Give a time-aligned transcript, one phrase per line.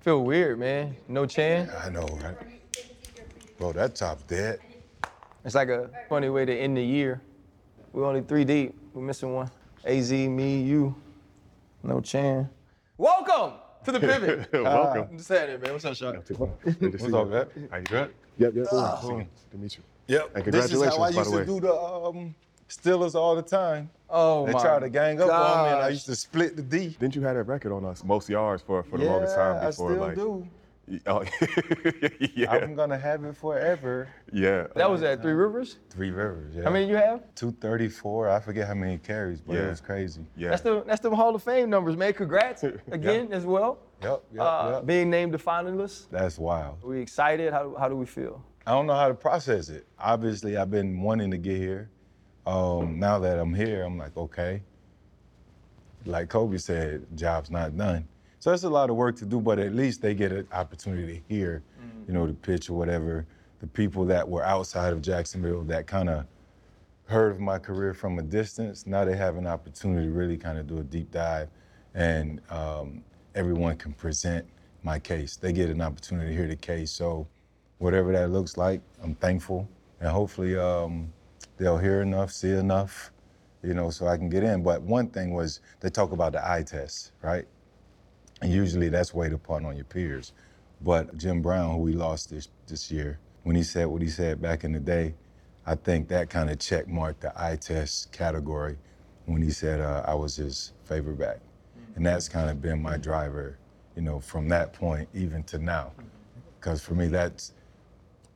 [0.00, 0.96] Feel weird, man.
[1.08, 1.70] No Chan.
[1.84, 2.34] I know, right?
[3.58, 4.58] Bro, that top's dead.
[5.44, 7.20] It's like a funny way to end the year.
[7.92, 8.74] We're only three deep.
[8.94, 9.50] We're missing one.
[9.84, 10.94] Az, me, you.
[11.82, 12.48] No Chan.
[12.96, 14.50] Welcome to the pivot.
[14.52, 15.08] Welcome.
[15.10, 15.72] I'm just saying it, man.
[15.72, 16.14] What's up, Sean?
[16.14, 16.34] Good to
[16.98, 17.68] see What's up, man?
[17.70, 18.14] How you good?
[18.38, 18.66] Yep, yep.
[18.72, 19.00] Ah.
[19.02, 19.82] Good to meet you.
[20.06, 20.30] Yep.
[20.34, 22.34] And This is how I congratulations, by used the to do the um,
[22.70, 23.90] Steelers all the time.
[24.08, 25.90] Oh, They my tried to gang up on me, and I gosh.
[25.92, 26.96] used to split the D.
[26.98, 29.54] Didn't you have that record on us most yards for, for the yeah, longest time
[29.66, 29.94] before I before?
[29.94, 30.48] still like, do.
[31.06, 31.22] Oh,
[32.34, 32.50] yeah.
[32.50, 34.08] I'm gonna have it forever.
[34.32, 34.66] yeah.
[34.74, 35.78] That was at Three Rivers?
[35.90, 36.52] Three Rivers.
[36.56, 36.64] Yeah.
[36.64, 37.20] How many you have?
[37.36, 38.28] 234.
[38.28, 39.66] I forget how many carries, but Yeah.
[39.66, 40.26] it was crazy.
[40.36, 40.50] yeah.
[40.50, 42.12] That's the that's the Hall of Fame numbers, man.
[42.12, 43.78] Congrats again as well.
[44.02, 44.22] Yep.
[44.32, 44.42] Yep.
[44.42, 44.86] Uh, yep.
[44.86, 46.08] Being named the finalist.
[46.10, 46.82] That's wild.
[46.82, 47.52] Are we excited?
[47.52, 48.42] How, how do we feel?
[48.66, 49.86] I don't know how to process it.
[49.98, 51.88] Obviously, I've been wanting to get here.
[52.46, 54.62] Um, now that I'm here, I'm like, okay.
[56.06, 58.08] Like Kobe said, job's not done.
[58.38, 61.18] So that's a lot of work to do, but at least they get an opportunity
[61.18, 61.62] to hear,
[62.08, 63.26] you know, the pitch or whatever.
[63.60, 66.24] The people that were outside of Jacksonville that kind of
[67.04, 70.56] heard of my career from a distance, now they have an opportunity to really kind
[70.58, 71.50] of do a deep dive,
[71.94, 74.46] and um, everyone can present
[74.82, 75.36] my case.
[75.36, 76.90] They get an opportunity to hear the case.
[76.90, 77.26] So
[77.78, 79.68] whatever that looks like, I'm thankful,
[80.00, 81.12] and hopefully um,
[81.60, 83.12] they'll hear enough, see enough,
[83.62, 84.62] you know, so I can get in.
[84.62, 87.46] But one thing was they talk about the eye test, right?
[88.40, 90.32] And usually that's weighed upon on your peers.
[90.80, 94.40] But Jim Brown, who we lost this this year, when he said what he said
[94.40, 95.14] back in the day,
[95.66, 98.78] I think that kind of check marked the eye test category
[99.26, 101.40] when he said uh, I was his favorite back.
[101.94, 103.58] And that's kind of been my driver,
[103.94, 105.92] you know, from that point even to now.
[106.58, 107.52] Because for me, that's,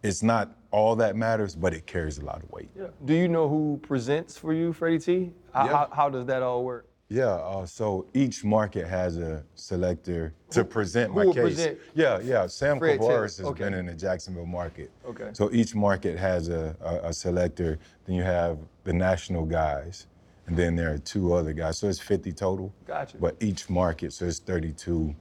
[0.03, 2.69] it's not all that matters, but it carries a lot of weight.
[2.77, 2.89] Yeah.
[3.05, 5.31] Do you know who presents for you, Freddie T?
[5.53, 5.71] How, Yeah.
[5.71, 6.89] how, how does that all work?
[7.09, 11.43] Yeah, uh, so each market has a selector to present my who will case.
[11.43, 11.79] present?
[11.95, 12.49] Yeah, yeah.
[12.49, 13.65] Sam Fred Kouvaris has okay.
[13.65, 14.91] been in the Jacksonville market.
[15.07, 15.31] Okay.
[15.33, 17.79] So each market has a, a, a selector.
[18.07, 20.09] Then you have the national guys,
[20.49, 21.79] and then there are two other guys.
[21.79, 22.75] So it's 50 total.
[22.85, 23.19] Gotcha.
[23.19, 25.15] But each market, so it's 32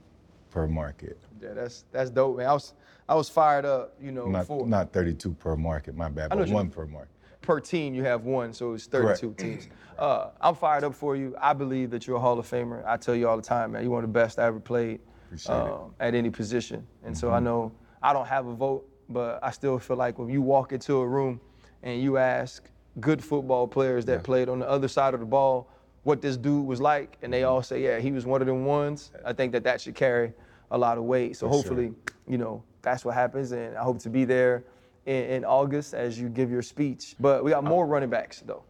[0.50, 1.20] per market.
[1.40, 2.48] Yeah, that's that's dope, man.
[2.48, 2.74] I was
[3.08, 6.48] I was fired up, you know, Not, for not 32 per market, my bad, but
[6.50, 7.10] one per market.
[7.42, 9.40] per team you have one, so it's 32 Correct.
[9.40, 9.68] teams.
[9.98, 11.36] Uh, I'm fired up for you.
[11.40, 12.84] I believe that you're a Hall of Famer.
[12.86, 13.84] I tell you all the time, man.
[13.84, 15.02] You're one of the best I ever played
[15.48, 16.88] um, at any position.
[17.04, 17.72] And so I know
[18.02, 21.08] I don't have a vote, but I still feel like when you walk into a
[21.08, 21.42] room
[21.84, 22.64] and you ask
[23.00, 25.70] good football players that played on the other side of the ball
[26.04, 28.66] what this dude was like, and they all say, yeah, he was one of them
[28.66, 29.12] ones.
[29.26, 30.34] I think that that should carry
[30.72, 31.38] a lot of weight.
[31.38, 31.58] So For sure.
[31.64, 31.94] hopefully,
[32.28, 34.64] you know, that's what happens, and I hope to be there
[35.08, 37.16] in, in August as you give your speech.
[37.20, 38.64] But we got more running backs though.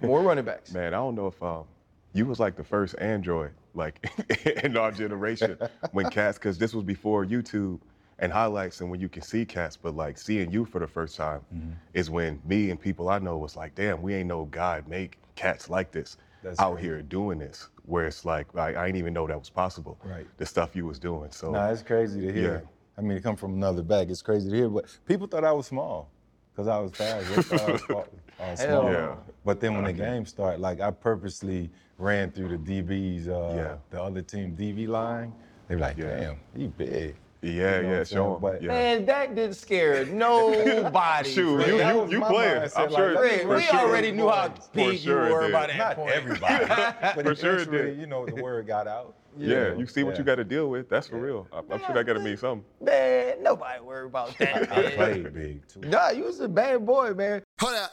[0.00, 0.72] more running backs.
[0.72, 1.64] Man, I don't know if um,
[2.14, 4.06] you was like the first Android like
[4.64, 5.58] in our generation
[5.92, 7.80] when cats, because this was before YouTube
[8.20, 11.16] and highlights and when you can see cats, but like seeing you for the first
[11.16, 11.70] time Mm-hmm.
[11.92, 15.18] is when me and people I know was like, damn, we ain't no God make
[15.34, 16.88] cats like this That's out crazy.
[16.88, 17.68] here doing this.
[17.86, 19.98] Where it's like, I, I didn't even know that was possible.
[20.04, 20.26] Right.
[20.38, 21.32] The stuff you was doing.
[21.32, 22.62] So Nah, it's crazy to hear.
[22.64, 22.68] Yeah.
[22.96, 24.68] I mean, to come from another bag, it's crazy to hear.
[24.68, 26.10] But people thought I was small
[26.52, 27.28] because I was fast.
[27.34, 27.96] They thought I was fa-
[28.40, 28.82] uh, Hell small.
[28.92, 29.18] no.
[29.44, 33.74] But then when the game started, like I purposely ran through the DBs, uh, Yeah.
[33.90, 35.32] the other team DB line.
[35.68, 36.16] They were like, Yeah.
[36.20, 38.04] "Damn, he big." yeah, You know yeah, I'm saying?
[38.06, 38.40] show 'em.
[38.40, 38.68] But- yeah.
[38.68, 40.04] Man, that didn't scare
[40.58, 41.30] nobody.
[41.30, 41.68] Shoot, Fred.
[41.68, 42.70] you that you you my playing.
[42.76, 43.12] I'm like, sure.
[43.14, 43.78] let me- Fred, for we sure.
[43.80, 45.52] already knew how big sure you were did.
[45.52, 46.10] by that Not point.
[46.12, 46.64] everybody,
[47.16, 47.98] but For sure it did.
[47.98, 49.14] you know, the word got out.
[49.36, 50.18] Yeah, you see what Yeah.
[50.18, 50.88] you got to deal with.
[50.88, 51.48] That's for real.
[51.52, 52.64] I'm, I'm sure that got to mean something.
[52.80, 54.70] Man, nobody worry about that.
[54.72, 54.92] I man.
[54.92, 55.80] played big too.
[55.80, 57.42] Nah, you was a bad boy, man.
[57.60, 57.92] Hold up,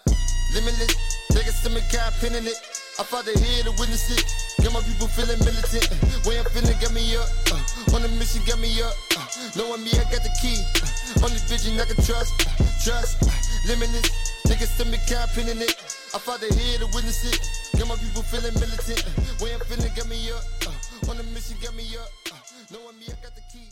[0.54, 0.96] limitless.
[1.32, 2.58] Niggas to me can't pin in it.
[3.00, 4.24] I fought to hear to witness it.
[4.62, 5.90] Get my people feeling militant.
[6.28, 7.26] Way I'm feeling, get me up.
[7.50, 8.94] Uh, on the mission, get me up.
[9.18, 9.26] Uh,
[9.58, 10.60] knowing me, I got the key.
[10.84, 12.30] Uh, only vision I can trust.
[12.46, 13.24] Uh, trust.
[13.26, 13.32] Uh,
[13.66, 14.06] limitless.
[14.46, 15.74] Niggas to me can't pin in it.
[16.14, 17.40] I fought to hear to witness it.
[17.80, 19.02] Get my people feeling militant.
[19.42, 20.44] Way I'm feeling, get me up.
[20.68, 20.76] Uh,
[21.10, 22.10] on the mission, get me up.
[22.32, 22.36] Uh,
[22.72, 23.68] knowing me, I got the key.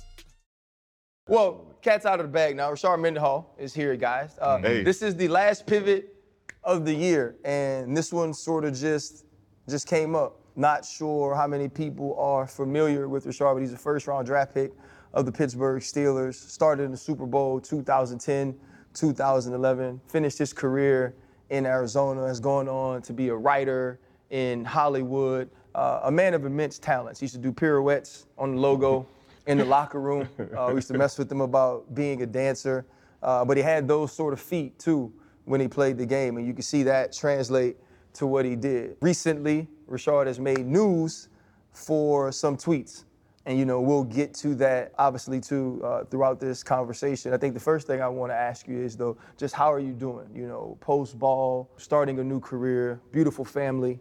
[1.27, 2.71] Well, cat's out of the bag now.
[2.71, 4.37] Rashard Mendenhall is here, guys.
[4.41, 4.83] Uh, Hey.
[4.83, 6.15] This is the last pivot
[6.63, 9.25] of the year, and this one sort of just
[9.69, 10.39] just came up.
[10.55, 14.71] Not sure how many people are familiar with Rashard, but he's a first-round draft pick
[15.13, 16.33] of the Pittsburgh Steelers.
[16.35, 18.55] Started in the Super Bowl 2010,
[18.93, 20.01] 2011.
[20.07, 21.15] Finished his career
[21.51, 22.25] in Arizona.
[22.27, 23.99] Has gone on to be a writer
[24.31, 25.49] in Hollywood.
[25.75, 27.19] Uh, a man of immense talents.
[27.19, 29.05] He used to do pirouettes on the logo
[29.45, 30.27] in the locker room.
[30.39, 32.85] Uh, we used to mess with him about being a dancer.
[33.21, 35.11] Uh, but he had those sort of feet too
[35.45, 37.77] when he played the game, and you can see that translate
[38.13, 38.97] to what he did.
[39.01, 41.29] Recently, Rashard has made news
[41.71, 43.03] for some tweets
[43.45, 47.33] and you know we'll get to that obviously too uh, throughout this conversation.
[47.33, 49.79] I think the first thing I want to ask you is though, just how are
[49.79, 50.29] you doing?
[50.35, 53.99] You know, post ball, starting a new career, beautiful family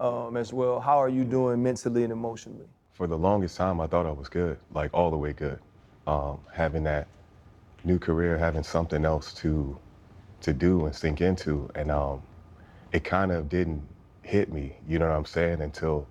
[0.00, 0.80] um, as well.
[0.80, 2.66] How are you doing mentally and emotionally?
[2.92, 5.60] For the longest time, I thought I was good, like all the way good.
[6.06, 7.08] Um, having that
[7.84, 9.78] new career, having something else to
[10.42, 12.22] to do and sink into, and um,
[12.92, 13.82] it kind of didn't
[14.22, 14.76] hit me.
[14.88, 15.62] You know what I'm saying?
[15.62, 16.06] Until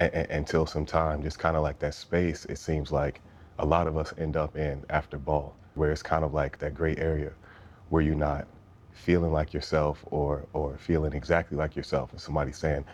[0.00, 2.44] a- a- until some time, just kind of like that space.
[2.46, 3.20] It seems like
[3.58, 6.74] a lot of us end up in after ball, where it's kind of like that
[6.74, 7.32] gray area
[7.90, 8.46] where you're not
[8.92, 12.84] feeling like yourself or or feeling exactly like yourself, and somebody saying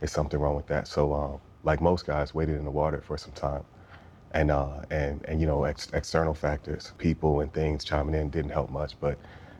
[0.00, 0.88] there's something wrong with that.
[0.88, 3.64] So, um, like most guys, waited in the water for some time,
[4.32, 8.52] and uh, and and you know, ex- external factors, people and things chiming in didn't
[8.52, 8.98] help much.
[9.00, 9.18] But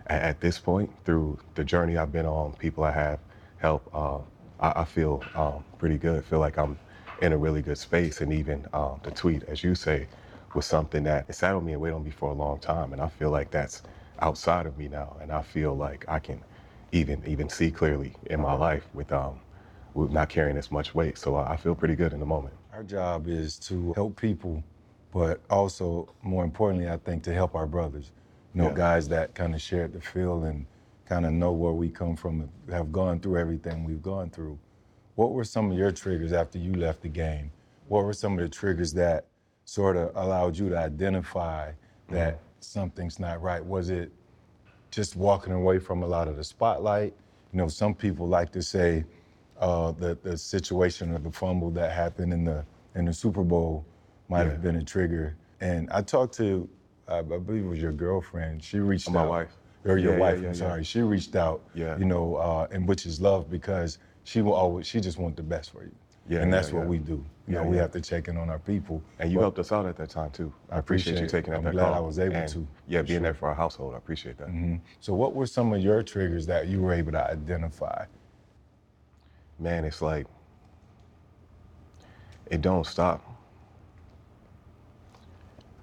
[0.09, 3.21] at, at this point, through the journey I've been on, people I have
[3.59, 4.19] helped, uh,
[4.61, 6.25] I, I feel um, pretty good.
[6.25, 6.79] Feel like I'm
[7.23, 10.09] in a really good space, and even um, the tweet, as you say,
[10.55, 12.93] was something that it sat on me and weighed on me for a long time,
[12.93, 13.83] and I feel like that's
[14.21, 16.43] outside of me now, and I feel like I can
[16.93, 19.41] even even see clearly in my life with um
[19.99, 21.19] with not carrying as much weight.
[21.19, 22.55] So I feel pretty good in the moment.
[22.73, 24.63] Our job is to help people,
[25.13, 28.13] but also more importantly, I think to help our brothers.
[28.55, 28.75] You know, Yeah.
[28.75, 30.67] guys that kind of shared the field and
[31.07, 34.59] kind of know where we come from, have gone through everything we've gone through.
[35.17, 37.51] What were some of your triggers after you left the game?
[37.89, 39.27] What were some of the triggers that
[39.65, 41.73] sort of allowed you to identify
[42.09, 42.43] that mm-hmm.
[42.61, 43.65] something's not right?
[43.65, 44.13] Was it
[44.91, 47.15] just walking away from a lot of the spotlight.
[47.53, 49.05] You know, some people like to say
[49.59, 52.65] uh, the the situation of the fumble that happened in the
[52.95, 53.85] in the Super Bowl
[54.29, 54.51] might Yeah.
[54.53, 55.37] have been a trigger.
[55.61, 56.69] And I talked to,
[57.09, 58.63] I believe it was your girlfriend.
[58.63, 59.25] She reached My out.
[59.25, 59.57] My wife.
[59.85, 60.41] Or your Yeah, wife.
[60.43, 60.85] yeah, I'm sorry.
[60.85, 61.63] She reached out.
[61.75, 61.97] Yeah.
[61.99, 64.87] You know, uh, and which is love because she will always.
[64.87, 65.93] She just want the best for you.
[66.29, 67.25] Yeah, And that's what we do.
[67.47, 69.01] You know, Yeah, we have to check in on our people.
[69.19, 70.53] And you But- helped us out at that time too.
[70.71, 71.43] I appreciate, you appreciate it.
[71.43, 71.95] taking up I'm that glad call.
[71.95, 73.21] I was able And, to, Yeah, being sure.
[73.23, 73.95] there for our household.
[73.95, 74.49] I appreciate that.
[74.49, 74.81] Mhm.
[75.01, 78.05] So, what were some of your triggers that you were able to identify?
[79.59, 80.27] Man, it's like
[82.47, 83.25] it don't stop.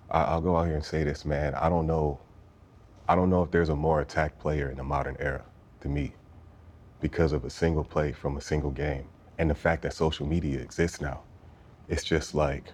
[0.10, 1.56] I, I'll go out here and say this, man.
[1.56, 2.20] I don't know.
[3.08, 5.44] I don't know if there's a more attacked player in the modern era
[5.82, 6.14] to me
[7.02, 9.08] because of a single play from a single game
[9.38, 11.22] and the fact that social media exists now.
[11.90, 12.72] It's just like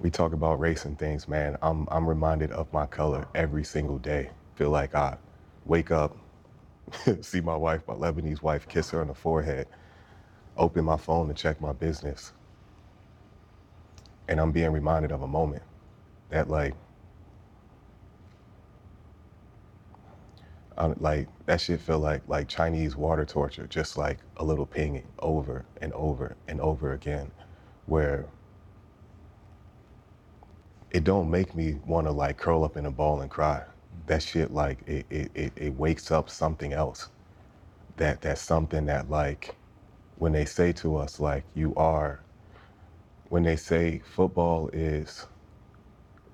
[0.00, 1.56] we talk about race and things, man.
[1.62, 4.30] I'm I'm reminded of my color every single day.
[4.56, 5.16] Feel like I
[5.66, 6.16] wake up,
[7.22, 9.68] see my wife, my Lebanese wife, kiss her on the forehead,
[10.56, 12.32] open my phone to check my business,
[14.28, 15.64] and I'm being reminded of a moment
[16.30, 16.74] that like
[20.78, 25.06] I, like that shit feel like like Chinese water torture, just like a little pinging
[25.20, 27.30] over and over and over again,
[27.86, 28.26] where
[30.90, 33.64] it don't make me want to like curl up in a ball and cry.
[34.08, 37.10] That shit like it, it, it, it wakes up something else.
[37.98, 39.56] That that's something that like
[40.18, 42.20] when they say to us like you are
[43.30, 45.26] when they say football is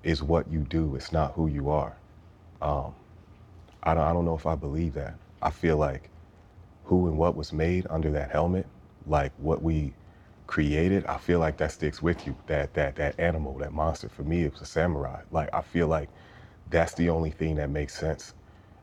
[0.03, 1.97] is what you do, it's not who you are.
[2.61, 2.95] Um,
[3.83, 5.15] I don't I don't know if I believe that.
[5.41, 6.09] I feel like
[6.85, 8.67] who and what was made under that helmet,
[9.07, 9.93] like what we
[10.47, 12.35] created, I feel like that sticks with you.
[12.47, 14.09] That that that animal, that monster.
[14.09, 15.21] For me, it was a samurai.
[15.31, 16.09] Like I feel like
[16.69, 18.33] that's the only thing that makes sense,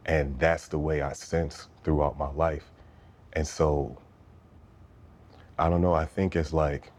[0.06, 2.70] and that's the way I sense throughout my life.
[3.34, 3.98] And so,
[5.58, 5.94] I don't know.
[5.94, 6.92] I think it's like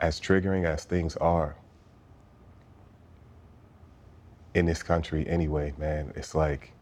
[0.00, 1.56] as triggering as things are
[4.54, 6.72] in this country anyway, man, it's like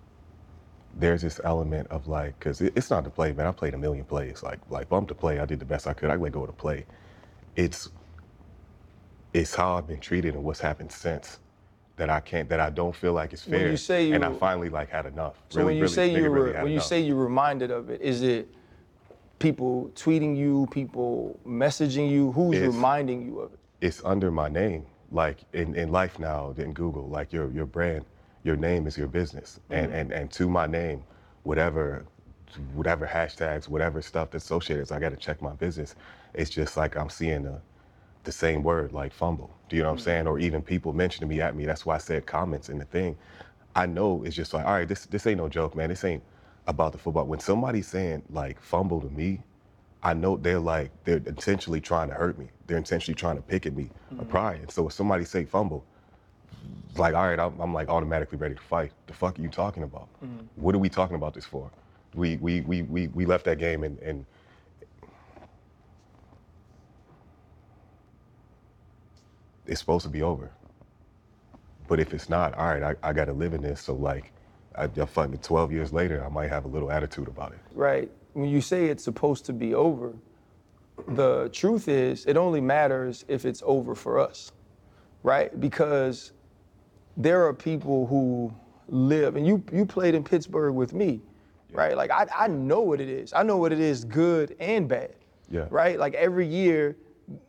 [0.99, 3.47] there's this element of like, because it, it's not the play, man.
[3.47, 4.43] I played a million plays.
[4.43, 6.11] Like, like bump to play, I did the best I could.
[6.11, 6.87] I let go of the play.
[7.57, 7.91] It's
[9.35, 11.41] it's how I've been treated and what's happened since
[11.97, 13.71] that I can't, that I don't feel like it's When fair.
[13.71, 15.35] you say and I finally like had enough.
[15.49, 16.87] So really, when you really, say you really were, had when you enough.
[16.87, 18.49] say you're reminded of it, is it
[19.39, 22.33] people tweeting you, people messaging you?
[22.33, 23.59] Who's It's- reminding you of it?
[23.81, 24.87] it's under my name.
[25.13, 28.05] Like in, in life now, in Google, like your your brand,
[28.43, 29.97] your name is your business, and mm-hmm.
[29.97, 31.05] and and to my name,
[31.45, 32.05] whatever,
[32.75, 35.95] whatever hashtags, whatever stuff that's associated, I got to check my business.
[36.35, 37.61] It's just like I'm seeing the
[38.27, 39.51] the same word like fumble.
[39.69, 40.05] Do you know what I'm mm.
[40.05, 40.27] saying?
[40.27, 41.65] Or even people mentioning me at me.
[41.65, 43.17] That's why I said comments in the thing.
[43.75, 45.89] I know it's just like, all right, this this ain't no joke, man.
[45.89, 46.23] This ain't
[46.67, 47.25] about the football.
[47.27, 49.41] When somebody's saying like fumble to me,
[50.03, 52.49] I know they're like they're intentionally trying to hurt me.
[52.67, 54.21] They're intentionally trying to pick at me mm.
[54.21, 54.55] or pry.
[54.55, 55.85] And so if somebody say fumble,
[56.97, 58.93] like all right, I'm, I'm like automatically ready to fight.
[59.07, 60.09] The fuck are you talking about?
[60.25, 60.47] Mm.
[60.57, 61.71] What are we talking about this for?
[62.15, 64.27] We we we we, we left that game and and
[69.67, 70.51] it's supposed to be over.
[71.89, 73.81] But if it's not, all right, I, I got to live in this.
[73.81, 74.33] So like,
[74.77, 77.59] I, I find that 12 years later, I might have a little attitude about it.
[77.73, 78.11] right?
[78.33, 80.15] When you say it's supposed to be over,
[81.09, 84.53] the truth is it only matters if it's over for us,
[85.23, 85.59] right?
[85.61, 86.33] Because
[87.17, 88.53] there are people who
[88.89, 91.21] live, and you you played in Pittsburgh with me,
[91.73, 91.97] right?
[91.97, 93.33] Like I, I know what it is.
[93.33, 95.15] I know what it is, good and bad.
[95.51, 95.67] Yeah.
[95.71, 95.99] Right?
[95.99, 96.97] Like every year,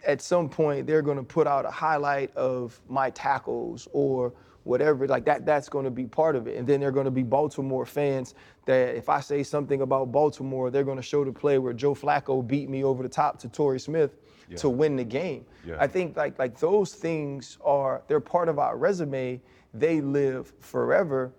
[0.05, 5.07] at some point, they're gonna put out a highlight of my tackles or whatever.
[5.07, 6.57] Like that, that's gonna be part of it.
[6.57, 10.83] And then they're gonna be Baltimore fans that if I say something about Baltimore, they're
[10.83, 14.17] gonna show the play where Joe Flacco beat me over the top to Torrey Smith
[14.55, 15.45] to win the game.
[15.65, 15.75] Yeah.
[15.79, 19.41] I think like like those things are they're part of our resume.
[19.73, 21.33] They live forever.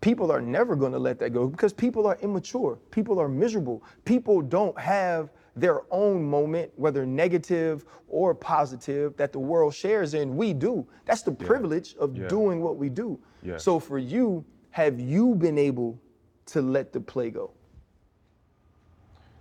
[0.00, 2.78] People are never going to let that go because people are immature.
[2.90, 3.82] People are miserable.
[4.04, 10.36] People don't have their own moment, whether negative or positive, that the world shares in.
[10.36, 10.86] We do.
[11.04, 12.28] That's the privilege of Yeah.
[12.28, 13.18] doing what we do.
[13.42, 13.56] Yeah.
[13.56, 15.98] So for you, have you been able
[16.46, 17.52] to let the play go?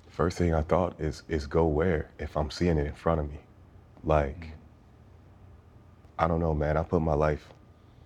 [0.07, 3.31] First thing I thought is is go where if I'm seeing it in front of
[3.31, 3.39] me.
[4.03, 4.51] Like
[6.19, 6.77] I don't know, man.
[6.77, 7.49] I put my life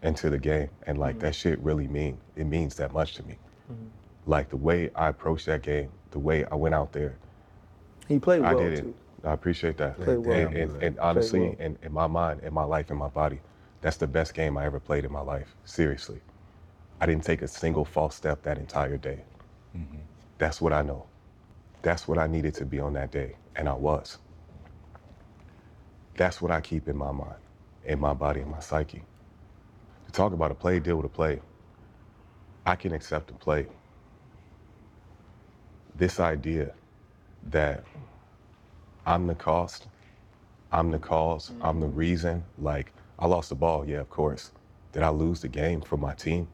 [0.04, 1.50] into the game and like that mm-hmm.
[1.50, 3.38] shit really mean it means that much to me.
[3.70, 3.88] Mm-hmm.
[4.26, 7.18] Like the way I approached that game, the way I went out there,
[8.08, 8.82] He played well I did it.
[8.82, 8.96] too.
[9.24, 9.98] I appreciate that.
[10.00, 10.48] Played well.
[10.48, 11.56] And, and, and honestly, well.
[11.60, 13.40] in, in my mind, in my life, in my body,
[13.82, 15.56] that's the best game I ever played in my life.
[15.66, 16.22] Seriously.
[17.00, 19.20] I didn't take a single false step that entire day.
[19.76, 19.98] Mm-hmm.
[20.38, 21.06] That's what I know.
[21.82, 24.18] That's what I needed to be on that day, and I was.
[26.16, 27.36] That's what I keep in my mind,
[27.86, 29.04] in my body, in my psyche.
[30.08, 31.42] To talk about a play, deal with a play,
[32.66, 33.68] I can accept a play.
[35.96, 36.74] This idea
[37.51, 37.84] that
[39.06, 39.88] I'm the cost,
[40.72, 41.96] I'm the because I'm the mm.
[41.96, 42.44] reason.
[42.58, 44.51] Like, I lost the ball, yeah, of course.
[44.92, 46.48] Did I lose the game for my team?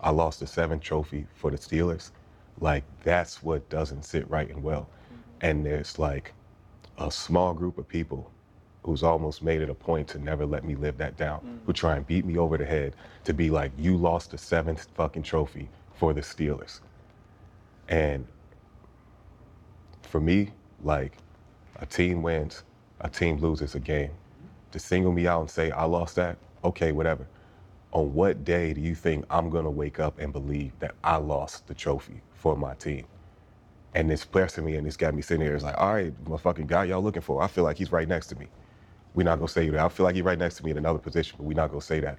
[0.00, 2.10] I lost the seventh trophy for the Steelers.
[2.60, 4.82] Like, that's what doesn't sit right and well.
[4.82, 5.46] Mm-hmm.
[5.46, 6.32] And there's like
[6.98, 8.30] a small group of people
[8.82, 11.76] who's almost made it a point to never let me live that down, who mm.
[11.76, 15.22] try and beat me over the head to be like, you lost the seventh fucking
[15.22, 16.80] trophy for the Steelers.
[17.88, 18.26] And
[20.10, 20.50] for me,
[20.84, 21.14] like,
[21.76, 22.64] a team wins,
[23.00, 24.12] a team loses a game.
[24.72, 27.26] To single me out and say, I lost that, okay, whatever.
[27.92, 31.68] On what day do you think I'm gonna wake up and believe that I lost
[31.68, 33.06] the trophy for my team?
[33.94, 35.54] And this pressing me and this got me sitting here.
[35.54, 37.42] It's like, all right, motherfucking guy y'all looking for.
[37.42, 38.48] I feel like he's right next to me.
[39.14, 39.80] We're not gonna say that.
[39.80, 41.82] I feel like he's right next to me in another position, but we're not gonna
[41.82, 42.18] say that.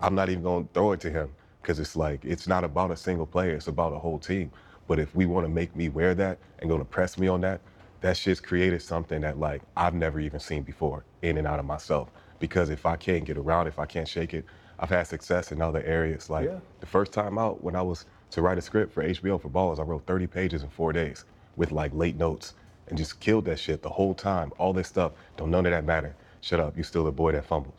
[0.00, 1.30] I'm not even gonna throw it to him
[1.62, 4.52] because it's like it's not about a single player, it's about a whole team.
[4.88, 7.60] But if we wanna make me wear that and gonna press me on that,
[8.00, 11.64] that shit's created something that like I've never even seen before in and out of
[11.66, 12.10] myself.
[12.40, 14.44] Because if I can't get around, if I can't shake it,
[14.78, 16.30] I've had success in other areas.
[16.30, 16.60] Like Yeah.
[16.80, 19.78] the first time out when I was to write a script for HBO for Ballers,
[19.78, 21.24] I wrote 30 pages in four days
[21.56, 22.54] with like late notes
[22.88, 24.52] and just killed that shit the whole time.
[24.58, 26.16] All this stuff, don't none of that matter.
[26.40, 27.74] Shut up, you still the boy that fumbled.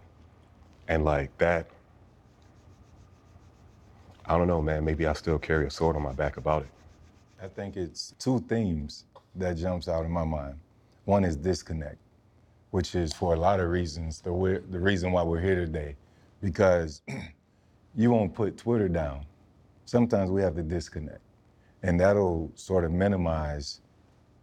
[0.88, 1.68] And like that,
[4.26, 4.86] I don't know, man.
[4.86, 6.70] Maybe I still carry a sword on my back about it.
[7.44, 9.04] I think it's two themes
[9.36, 10.56] that jumps out in my mind.
[11.04, 11.98] One is disconnect,
[12.72, 14.32] which is for a lot of reasons the
[14.70, 15.98] the reason why we're here today,
[16.42, 17.02] because
[17.96, 19.26] you won't put Twitter down.
[19.84, 21.20] Sometimes we have to disconnect,
[21.82, 23.82] and that'll sort of minimize,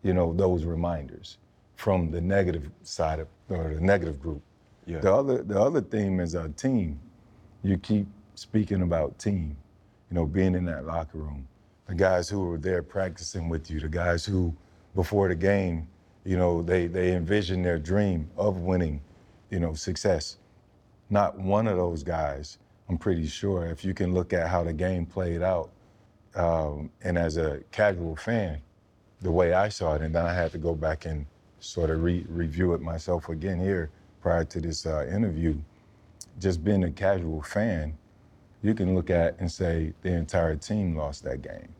[0.02, 1.38] you know, those reminders
[1.76, 4.42] from the negative side of or the negative group.
[4.84, 5.00] Yeah.
[5.00, 7.00] The other the other theme is a team.
[7.62, 9.56] You keep speaking about team,
[10.10, 11.48] you know, being in that locker room.
[11.90, 14.54] The guys who were there practicing with you, the guys who
[14.94, 15.88] before the game,
[16.24, 19.00] you know, they they envisioned their dream of winning,
[19.50, 20.36] you know, success.
[21.10, 24.72] Not one of those guys, I'm pretty sure, if you can look at how the
[24.72, 25.70] game played out,
[26.36, 28.60] um, and as a casual fan,
[29.20, 31.26] the way I saw it, and then I had to go back and
[31.58, 33.90] sort of re- review it myself again here
[34.22, 35.56] prior to this uh, interview.
[36.38, 37.98] Just being a casual fan,
[38.62, 41.74] you can look at and say the entire team lost that game.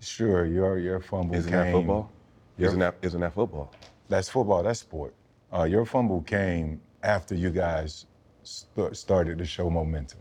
[0.00, 1.66] Sure, your your fumble Isn't came.
[1.66, 2.10] that football?
[2.56, 3.72] Your- Isn't that isn't that football?
[4.08, 4.62] That's football.
[4.62, 5.14] That's sport.
[5.52, 8.06] Uh, your fumble came after you guys
[8.42, 10.20] st- started to show momentum.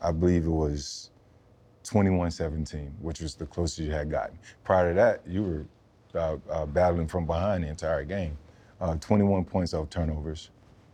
[0.00, 1.10] I believe it was
[1.84, 4.38] 21-17, which was the closest you had gotten.
[4.64, 5.42] Prior to that, you
[6.14, 8.36] were uh, uh, battling from behind the entire game.
[8.80, 10.50] Uh, 21 points off turnovers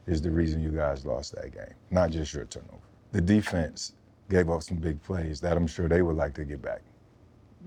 [0.07, 2.79] is the reason you guys lost that game, not just your turnover.
[3.13, 3.93] The defense
[4.31, 6.81] gave up some big plays that I'm sure they would like to get back.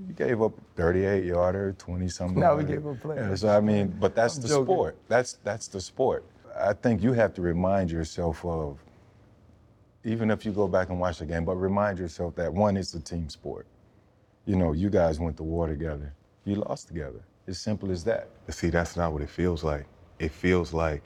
[0.06, 2.39] You gave up 38 yarder, 20 something.
[2.39, 3.18] Now we gave up plays.
[3.20, 4.66] Yeah, so I mean, but that's I'm the joking.
[4.66, 4.98] sport.
[5.08, 6.24] That's that's the sport.
[6.60, 8.77] I think you have to remind yourself of
[10.04, 12.94] even if you go back and watch the game, but remind yourself that one, it's
[12.94, 13.66] a team sport.
[14.46, 16.13] You know, you guys went to war together.
[16.46, 17.20] You lost together.
[17.48, 18.30] It's simple as that.
[18.50, 19.86] See, that's not what it feels like.
[20.20, 21.04] It feels like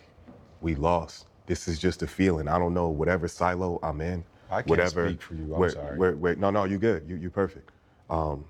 [0.62, 1.28] we lost.
[1.48, 2.48] This is just a feeling.
[2.48, 4.24] I don't know whatever silo I'm in.
[4.50, 5.54] I can't whatever, speak for you.
[5.54, 5.98] I'm where- sorry.
[5.98, 7.08] where- where- no, no, you're good.
[7.08, 7.72] You you perfect.
[8.10, 8.46] Um,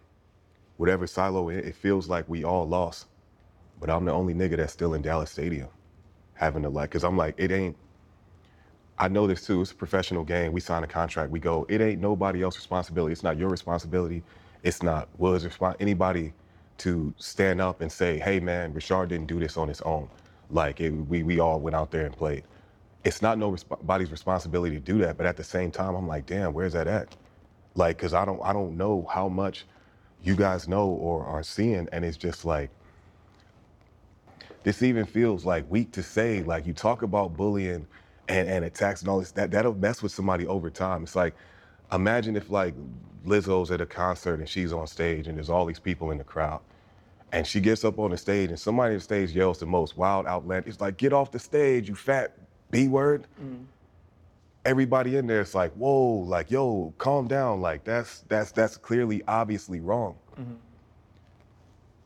[0.82, 3.06] whatever silo it, feels like we all lost.
[3.80, 5.70] But I'm the only nigga that's still in Dallas Stadium,
[6.36, 7.78] having to like, cause I'm like, it ain't.
[9.00, 9.62] I know this too.
[9.62, 10.54] It's a professional game.
[10.54, 11.32] We sign a contract.
[11.32, 11.66] We go.
[11.70, 13.14] It ain't nobody else's responsibility.
[13.14, 14.24] It's not your responsibility.
[14.64, 15.78] It's not Will's response.
[15.80, 16.34] Anybody
[16.80, 20.10] to stand up and say, "Hey, man, Rashard didn't do this on his own."
[20.52, 22.44] Like it, we we all went out there and played.
[23.06, 25.18] It's not nobody's responsibility to do that.
[25.18, 27.16] But at the same time, I'm like, damn, where's that at?
[27.76, 29.66] Like, cause I don't I don't know how much
[30.24, 32.70] you guys know or are seeing, and it's just like
[34.64, 36.44] this even feels like weak to say.
[36.44, 37.88] Like you talk about bullying
[38.28, 41.04] and, and attacks and all this, that that'll mess with somebody over time.
[41.04, 41.36] It's like
[41.92, 42.74] imagine if like
[43.26, 46.24] Lizzo's at a concert and she's on stage and there's all these people in the
[46.24, 46.62] crowd.
[47.32, 49.98] And she gets up on the stage and somebody on the stage yells the most
[49.98, 50.66] wild outland.
[50.68, 52.36] It's like, get off the stage, you fat
[52.72, 53.26] B word.
[53.42, 53.66] Mm.
[54.66, 57.62] Everybody in there is like, whoa, like, yo, calm down.
[57.62, 60.18] Like that's that's that's clearly obviously wrong.
[60.40, 60.54] Mm-hmm.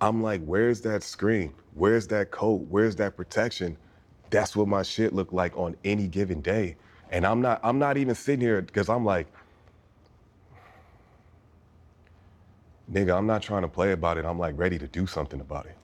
[0.02, 1.54] I'm like, where's that screen?
[1.74, 2.68] Where's that coat?
[2.70, 3.78] Where's that protection?
[4.30, 6.78] That's what my shit look like on any given day.
[7.12, 9.28] And I'm not I'm not even sitting here because I'm like,
[12.92, 14.26] nigga, I'm not trying to play about it.
[14.26, 15.78] I'm like ready to do something about it.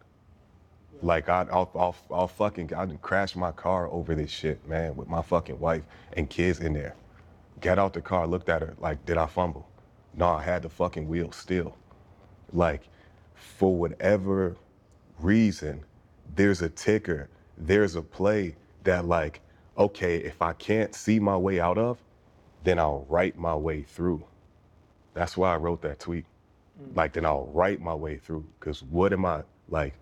[1.02, 5.08] Like I, I'll, I'll, I'll fucking, I crashed my car over this shit, man, with
[5.08, 6.96] my fucking wife and kids in there.
[7.60, 9.68] Got out the car, looked at her, like, did I fumble?
[10.16, 11.76] No, I had the fucking wheel still.
[12.54, 12.84] Like,
[13.34, 14.58] for whatever
[15.20, 15.84] reason,
[16.36, 19.42] there's a ticker, there's a play that, like,
[19.78, 21.98] okay, if I can't see my way out of,
[22.64, 24.24] then I'll write my way through.
[25.14, 26.26] That's why I wrote that tweet.
[26.82, 26.96] Mm.
[26.96, 28.46] Like, then I'll write my way through.
[28.60, 29.94] Because what am I, like,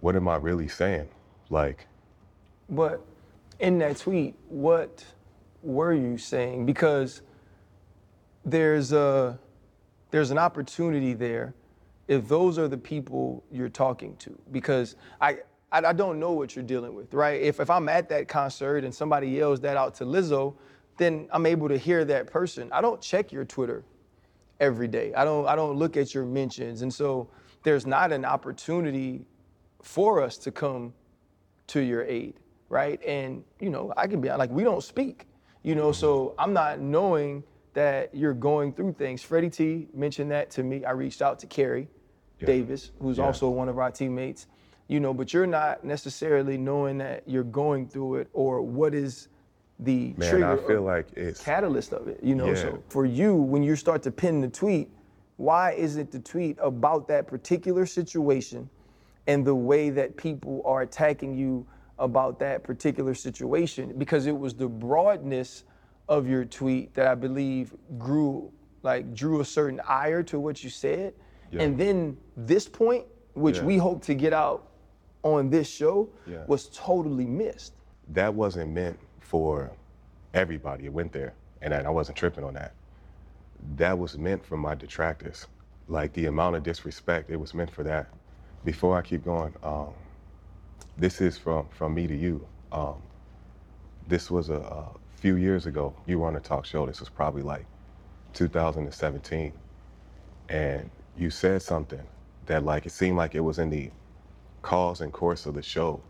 [0.00, 1.08] what am I really saying?
[1.50, 1.86] Like,
[2.70, 3.04] But
[3.60, 5.04] in that tweet, what
[5.62, 6.66] were you saying?
[6.66, 7.22] Because
[8.44, 9.38] there's a
[10.10, 11.54] there's an opportunity there
[12.08, 14.38] if those are the people you're talking to.
[14.52, 15.38] Because I
[15.72, 17.40] I, I don't know what you're dealing with, right?
[17.40, 20.54] If if I'm at that concert and somebody yells that out to Lizzo,
[20.98, 22.70] then I'm able to hear that person.
[22.72, 23.84] I don't check your Twitter
[24.60, 25.14] every day.
[25.14, 26.82] I don't I don't look at your mentions.
[26.82, 27.28] And so
[27.64, 29.26] there's not an opportunity
[29.88, 30.92] for us to come
[31.66, 32.34] to your aid,
[32.68, 33.02] right?
[33.06, 35.26] And you know, I can be like, we don't speak,
[35.62, 39.22] you know, so I'm not knowing that you're going through things.
[39.22, 40.84] Freddie T mentioned that to me.
[40.84, 41.88] I reached out to Kerry
[42.38, 43.24] Davis, who's Yeah.
[43.24, 44.46] also one of our teammates,
[44.88, 49.28] you know, but you're not necessarily knowing that you're going through it or what is
[49.78, 52.48] the man, trigger I feel like it's catalyst of it, you know.
[52.48, 52.62] Yeah.
[52.62, 54.90] So for you, when you start to pin the tweet,
[55.38, 58.68] why isn't the tweet about that particular situation
[59.28, 61.64] and the way that people are attacking you
[61.98, 63.94] about that particular situation?
[63.96, 65.64] Because it was the broadness
[66.08, 68.50] of your tweet that I believe grew,
[68.82, 71.12] like drew a certain ire to what you said.
[71.52, 71.62] Yeah.
[71.62, 73.64] And then this point, which Yeah.
[73.64, 74.68] we hope to get out
[75.22, 76.44] on this show, Yeah.
[76.48, 77.74] was totally missed.
[78.10, 79.70] that wasn't meant for
[80.32, 80.86] everybody.
[80.86, 82.72] It went there, and I I wasn't tripping on that.
[83.76, 85.46] That was meant for my detractors.
[85.88, 88.06] Like the amount of disrespect, it was meant for that.
[88.64, 89.94] Before I keep going, um,
[90.98, 92.46] this is from from me to you.
[92.72, 93.02] Um,
[94.08, 95.94] this was a, a few years ago.
[96.06, 96.86] You were on a talk show.
[96.86, 97.66] This was probably like
[98.34, 99.52] 2017,
[100.50, 102.02] and you said something
[102.46, 103.90] that like it seemed like it was in the
[104.62, 106.02] cause and course of the show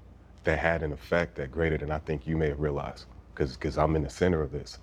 [0.44, 3.06] that had an effect that greater than I think you may have realized.
[3.34, 4.78] Because I'm in the center of this,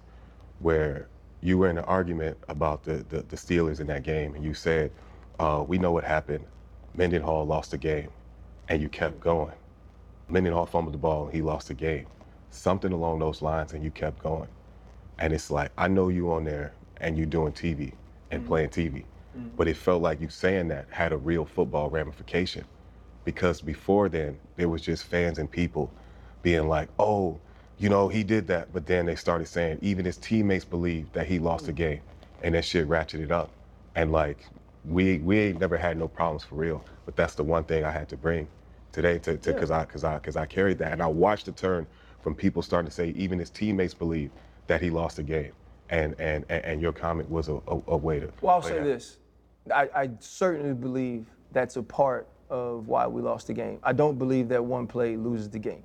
[0.59, 1.09] where
[1.41, 4.53] you were in an argument about the, the, the Steelers in that game, and you
[4.53, 4.91] said,
[5.39, 6.45] uh, We know what happened.
[6.97, 8.09] Mendenhall lost the game,
[8.69, 9.53] and you kept going.
[10.29, 12.07] Mendenhall fumbled the ball, and he lost the game.
[12.51, 14.49] Something along those lines, and you kept going.
[15.19, 17.93] And it's like, I know you on there, and you doing TV
[18.31, 18.47] and mm-hmm.
[18.47, 19.03] playing TV.
[19.37, 19.49] Mm-hmm.
[19.57, 22.65] But it felt like you saying that had a real football ramification
[23.25, 25.91] because before then there was just fans and people
[26.43, 27.39] being like, "Oh,
[27.77, 31.27] you know, he did that," but then they started saying even his teammates believed that
[31.27, 31.77] he lost the mm.
[31.77, 32.01] game,
[32.43, 33.49] and that shit ratcheted up,
[33.95, 34.37] and like
[34.87, 37.91] we we ain't never had no problems for real, but that's the one thing I
[37.91, 38.47] had to bring
[38.91, 41.87] today to because I because I because I carried that, and I watched the turn
[42.21, 44.31] from people starting to say even his teammates believe
[44.67, 45.51] that he lost the game,
[45.89, 48.31] and and and, and your comment was a, a, a way to.
[48.41, 48.83] Well, I'll say that.
[48.83, 49.17] this.
[49.73, 53.79] I, I certainly believe that's a part of why we lost the game.
[53.81, 55.83] I don't believe that one play loses the game.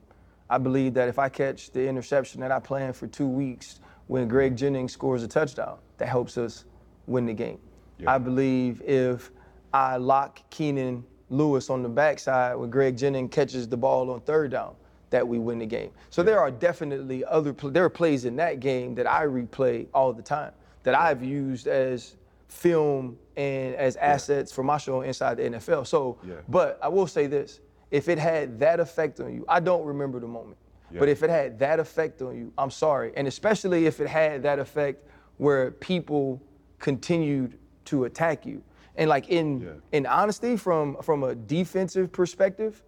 [0.50, 4.26] I believe that if I catch the interception that I planned for two weeks when
[4.26, 5.78] Greg Jennings scores a touchdown.
[5.98, 6.64] That helps us
[7.06, 7.60] win the game.
[8.06, 9.30] I believe if
[9.72, 14.50] I lock Keenan Lewis on the backside when Greg Jennings catches the ball on third
[14.50, 14.74] down,
[15.10, 15.90] that we win the game.
[16.10, 19.86] So there are definitely other pl- there are plays in that game that I replay
[19.92, 20.52] all the time
[20.84, 22.16] that I've used as
[22.48, 25.86] film and as assets for my show inside the NFL.
[25.86, 26.34] So, Yeah.
[26.48, 27.60] but I will say this:
[27.90, 30.56] if it had that effect on you, I don't remember the moment.
[30.98, 33.12] But if it had that effect on you, I'm sorry.
[33.16, 35.04] And especially if it had that effect
[35.36, 36.42] where people
[36.80, 38.62] continued to attack you.
[38.96, 39.68] And like in Yeah.
[39.92, 42.82] in honesty, from from a defensive perspective,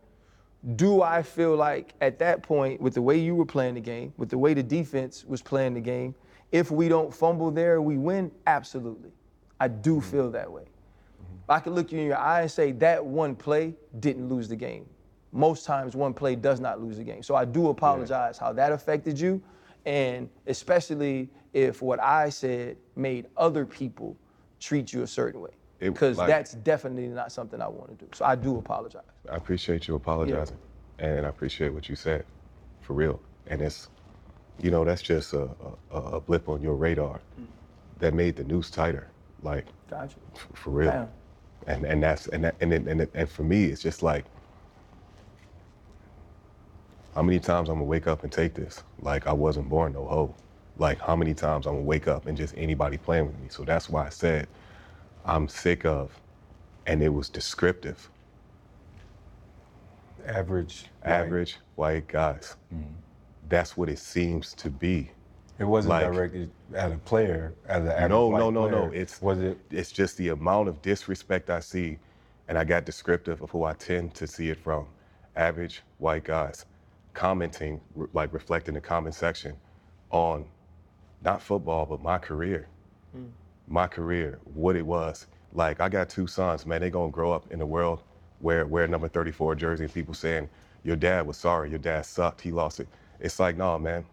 [0.77, 4.13] do I feel like at that point, with the way you were playing the game,
[4.17, 6.15] with the way the defense was playing the game,
[6.53, 8.31] if we don't fumble there, we win?
[8.47, 9.11] Absolutely.
[9.59, 10.11] I do mm-hmm.
[10.11, 10.65] feel that way.
[11.49, 14.57] I could look you in your eye and say that one play didn't lose the
[14.57, 14.87] game.
[15.33, 17.23] Most times, one play does not lose the game.
[17.23, 19.43] So I do apologize how that affected you,
[19.85, 24.17] and especially if what I said made other people
[24.63, 25.51] treat you a certain way.
[25.81, 28.09] Because like- that's definitely not something I want to do.
[28.15, 29.03] So I do apologize.
[29.31, 30.57] I appreciate you apologizing,
[30.99, 32.25] and I appreciate what you said,
[32.81, 33.21] for real.
[33.49, 33.89] And it's,
[34.61, 35.49] you know, that's just a,
[35.91, 37.21] a, a blip on your radar
[37.99, 39.09] that made the news tighter,
[39.43, 40.17] like Gotcha.
[40.35, 40.91] f- for real.
[40.91, 41.09] Damn.
[41.67, 44.25] And and that's and that, and it, and, it, and for me, it's just like,
[47.15, 48.83] how many times I'm gonna wake up and take this?
[49.01, 50.35] Like I wasn't born no hoe.
[50.79, 53.49] Like how many times I'm gonna wake up and just anybody playing with me?
[53.51, 54.49] So that's why I said,
[55.25, 56.19] I'm sick of,
[56.87, 58.11] and it was descriptive.
[60.27, 60.87] Average.
[61.05, 62.57] average white guys.
[62.75, 62.93] Mm-hmm.
[63.49, 65.11] That's what it seems to be.
[65.59, 68.87] It wasn't like- directed at a player, at an average No, white no, no, no.
[68.89, 68.95] player.
[69.03, 71.99] It's was it It's just the amount of disrespect I see,
[72.49, 74.87] and I got descriptive of who I tend to see it from.
[75.37, 76.67] Average white guys
[77.15, 77.81] commenting,
[78.13, 79.55] like reflecting the comment section
[80.11, 80.47] on
[81.25, 82.69] not football, but my career.
[83.13, 83.27] Hmm.
[83.69, 85.27] My career, what it was.
[85.53, 86.81] Like I got two sons, man.
[86.81, 88.03] They gonna grow up in a world
[88.41, 90.49] where wear number 34 jersey and people saying,
[90.85, 92.89] your dad was sorry, your dad sucked, he lost it.
[93.21, 94.05] It's like, no, man.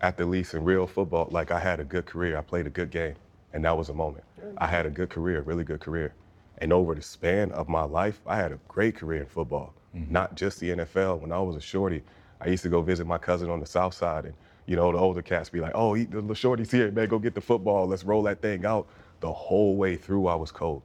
[0.00, 2.36] At the least in real football, like I had a good career.
[2.36, 3.14] I played a good game.
[3.52, 4.24] And that was a moment.
[4.58, 6.14] I had a good career, really good career.
[6.58, 10.12] And over the span of my life, I had a great career in football, mm-hmm.
[10.12, 11.20] not just the NFL.
[11.20, 12.02] When I was a shorty,
[12.40, 14.34] I used to go visit my cousin on the south side and
[14.66, 17.34] you know, the older cats be like, oh, he, the, shorty's here, man, go get
[17.34, 18.86] the football, let's roll that thing out.
[19.20, 20.82] The whole way through, I was cold.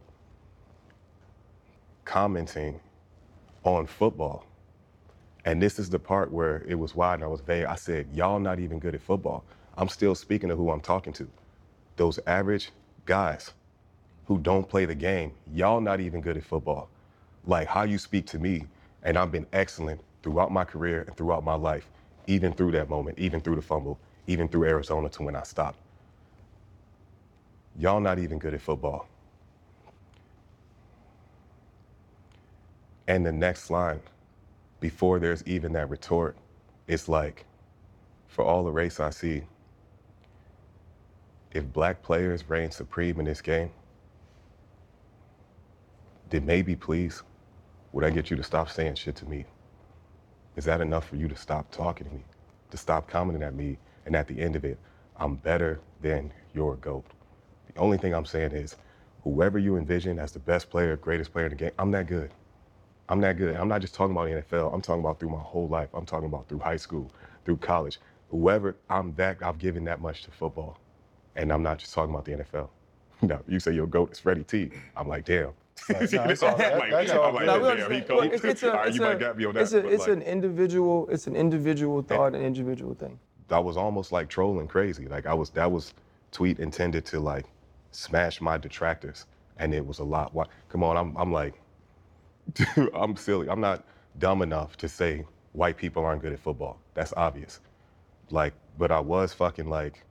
[2.06, 2.80] Commenting
[3.64, 4.46] on football.
[5.46, 7.66] And this is the part where it was wide and I was vague.
[7.66, 9.44] I said, y'all not even good at football.
[9.78, 11.28] I'm still speaking to who I'm talking to.
[11.96, 12.72] Those average
[13.06, 13.52] guys
[14.26, 16.90] who don't play the game, y'all not even good at football.
[17.46, 18.66] Like how you speak to me,
[19.04, 21.90] and I've been excellent throughout my career and throughout my life,
[22.28, 25.80] even through that moment, even through the fumble, even through Arizona to when I stopped.
[27.78, 29.08] Y'all not even good at football.
[33.08, 34.02] And the next line,
[34.80, 36.36] before there's even that retort,
[36.88, 37.46] it's like,
[38.28, 39.44] for all the race I see,
[41.54, 43.72] if black players reign supreme in this game,
[46.30, 47.24] then maybe please,
[47.94, 49.46] would I get you to stop saying shit to me?
[50.58, 52.24] Is that enough for you to stop talking to me,
[52.72, 54.80] to stop commenting at me, and at the end of it,
[55.16, 57.06] I'm better than your GOAT?
[57.74, 58.76] The only thing I'm saying is,
[59.24, 62.32] whoever you envision as the best player, greatest player in the game, I'm that good.
[63.08, 63.56] I'm that good.
[63.56, 64.74] I'm not just talking about the NFL.
[64.74, 65.90] I'm talking about through my whole life.
[65.94, 67.12] I'm talking about through high school,
[67.46, 68.00] through college.
[68.32, 70.80] Whoever, I'm that, I've given that much to football.
[71.36, 72.70] And I'm not just talking about the NFL.
[73.24, 74.70] No, you say your GOAT is Freddie T.
[74.96, 75.52] I'm like, damn.
[75.90, 77.46] Right, no, that's all- that- Like, that's all like.
[77.46, 78.26] No, damn, he cold.
[78.26, 79.62] It's, it's a, All right, it's you a- might got me on that.
[79.62, 81.08] It's, a, it's like, an individual.
[81.12, 83.20] It's an individual thought, an individual thing.
[83.50, 85.08] I was almost like trolling crazy.
[85.08, 85.94] Like I was, that was
[86.32, 87.46] tweet intended to like
[87.92, 89.26] smash my detractors,
[89.58, 90.34] and it was a lot.
[90.34, 90.46] Why?
[90.70, 91.54] Come on, I'm, I'm like,
[92.54, 93.50] dude, I'm silly.
[93.50, 93.86] I'm not
[94.20, 96.80] dumb enough to say white people aren't good at football.
[96.94, 97.62] That's obvious.
[98.30, 100.04] Like, but I was fucking like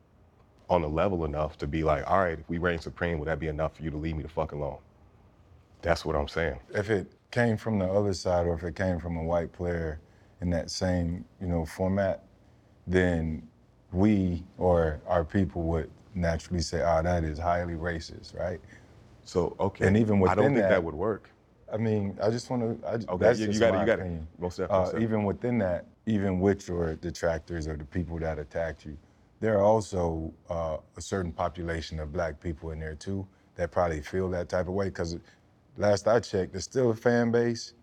[0.70, 3.38] on a level enough to be like, all right, if we reign supreme, would that
[3.38, 4.78] be enough for you to leave me the fuck alone?
[5.82, 6.58] That's what I'm saying.
[6.74, 10.00] if it came from the other side or if it came from a white player
[10.40, 12.24] in that same, you know, format,
[12.86, 13.46] then
[13.92, 18.60] we or our people would naturally say, "Oh, that is highly racist," right?
[19.24, 21.30] So okay, And even within I don't think that, that- would work.
[21.72, 22.88] I mean, I just want to.
[22.94, 24.02] Okay, that's you- you just got it, you got it.
[24.02, 24.28] opinion.
[24.38, 25.04] Most definitely, most Uh, definitely.
[25.04, 28.96] even within that, even with your detractors or the people that attacked you,
[29.40, 34.00] there are also uh, a certain population of black people in there too that probably
[34.00, 34.86] feel that type of way.
[34.86, 35.18] Because
[35.76, 37.74] last I checked, there's still a fan base.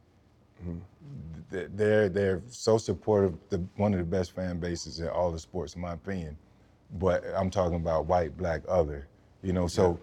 [1.75, 3.35] They're they're so supportive.
[3.49, 6.37] The, one of the best fan bases in all the sports, in my opinion.
[6.93, 9.07] but I'm talking about white, black, other.
[9.43, 9.99] You know, so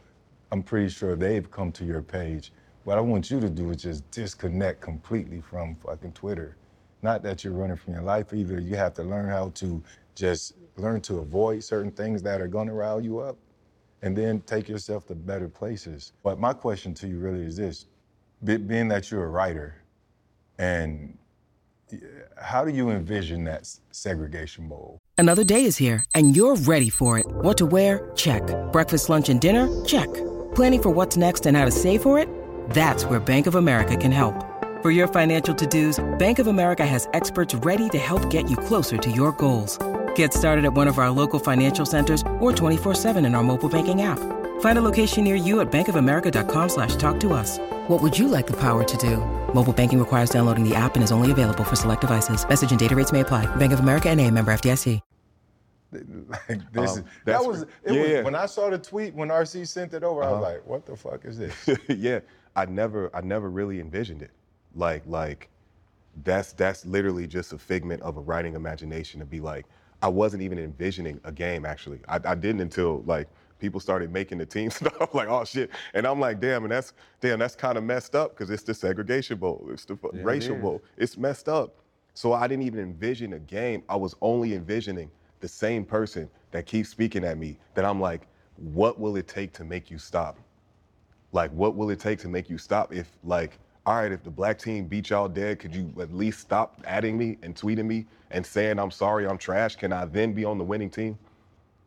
[0.52, 2.52] I'm pretty sure they've come to your page.
[2.84, 6.56] What I want you to do is just disconnect completely from fucking Twitter.
[7.02, 8.60] Not that you're running from your life either.
[8.60, 9.82] You have to learn how to
[10.14, 13.38] just learn to avoid certain things that are gonna rile you up
[14.02, 16.12] and then take yourself to better places.
[16.22, 17.86] But my question to you really is this
[18.44, 19.76] Be- being that you're a writer,
[20.58, 21.16] and
[22.40, 24.98] how do you envision that segregation bowl?
[25.18, 27.26] Another day is here, and you're ready for it.
[27.28, 28.10] What to wear?
[28.16, 28.42] Check.
[28.72, 29.68] Breakfast, lunch, and dinner?
[29.84, 30.08] Check.
[30.54, 32.28] Planning for what's next and how to save for it?
[32.70, 34.34] That's where Bank of America can help.
[34.82, 38.56] For your financial to dos, Bank of America has experts ready to help get you
[38.56, 39.78] closer to your goals.
[40.20, 44.02] Get started at one of our local financial centers or 24-7 in our mobile banking
[44.02, 44.18] app.
[44.60, 47.56] Find a location near you at bankofamerica.com slash talk to us.
[47.88, 49.16] What would you like the power to do?
[49.54, 52.46] Mobile banking requires downloading the app and is only available for select devices.
[52.46, 53.46] Message and data rates may apply.
[53.56, 55.00] Bank of America and a member FDIC.
[56.28, 59.28] Like this, Um, is, that was, it yeah, was when I saw the tweet when
[59.30, 60.22] RC sent it over.
[60.22, 60.34] I Uh-huh.
[60.34, 61.54] was like, "What the fuck is this?"
[61.88, 62.20] yeah,
[62.54, 64.32] I never, I never really envisioned it.
[64.74, 65.48] Like, like,
[66.24, 69.64] that's that's literally just a figment of a writing imagination to be like.
[70.02, 72.00] I wasn't even envisioning a game actually.
[72.08, 75.14] I, I didn't until like people started making the team stuff.
[75.14, 78.30] like, oh shit, and I'm like, damn, and that's damn, that's kind of messed up
[78.32, 80.62] because it's the segregation bowl, it's the Yeah, racial is.
[80.62, 80.82] bowl.
[80.96, 81.76] It's messed up.
[82.14, 83.82] So I didn't even envision a game.
[83.88, 85.10] I was only envisioning
[85.40, 87.58] the same person that keeps speaking at me.
[87.74, 90.38] That I'm like, what will it take to make you stop?
[91.32, 92.92] Like, what will it take to make you stop?
[92.92, 96.40] If, like, all right, if the black team beat y'all dead, could you at least
[96.40, 99.76] stop adding me and tweeting me and saying I'm sorry, I'm trash?
[99.76, 101.18] Can I then be on the winning team?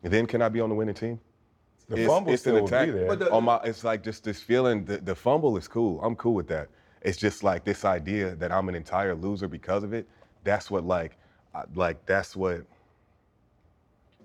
[0.02, 1.20] And then can I be on the winning team?
[1.88, 3.06] The fumble still would be there.
[3.06, 4.84] But the- on my, it's like just this feeling.
[4.84, 6.02] The, the fumble is cool.
[6.02, 6.68] I'm cool with that.
[7.02, 10.08] It's just like this idea that I'm an entire loser because of it.
[10.42, 11.16] That's what like,
[11.74, 12.62] like that's what.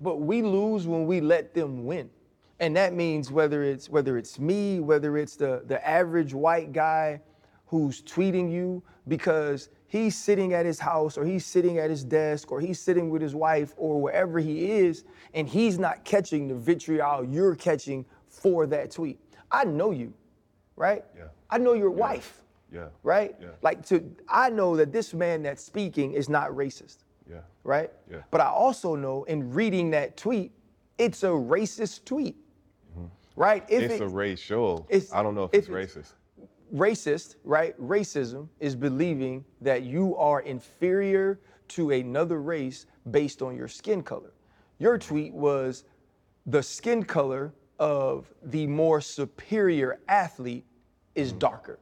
[0.01, 2.09] But we lose when we let them win.
[2.61, 7.21] And that means whether it's whether it's me, whether it's the the average white guy
[7.69, 12.51] who's tweeting you because he's sitting at his house or he's sitting at his desk
[12.51, 15.03] or he's sitting with his wife or wherever he is
[15.35, 19.19] and he's not catching the vitriol you're catching for that tweet.
[19.51, 20.11] I know you,
[20.75, 21.03] right?
[21.15, 21.25] Yeah.
[21.51, 22.87] I know your wife, Yeah.
[23.03, 23.35] right?
[23.39, 23.49] Yeah.
[23.61, 26.97] Like to I know that this man that's speaking is not racist
[27.29, 27.41] Yeah.
[27.63, 27.91] right?
[28.09, 28.23] Yeah.
[28.31, 30.51] But I also know in reading that tweet,
[30.97, 32.35] it's a racist tweet,
[33.35, 33.63] right?
[33.69, 33.91] If Mm-hmm.
[33.91, 34.85] it's it- a racial.
[34.89, 36.13] it's- I don't know if, if it's it's- racist.
[36.73, 37.79] Racist, right?
[37.79, 44.33] Racism is believing that you are inferior to another race based on your skin color.
[44.77, 45.85] Your tweet was
[46.45, 50.65] the skin color of the more superior athlete
[51.15, 51.39] is mm.
[51.39, 51.79] darker.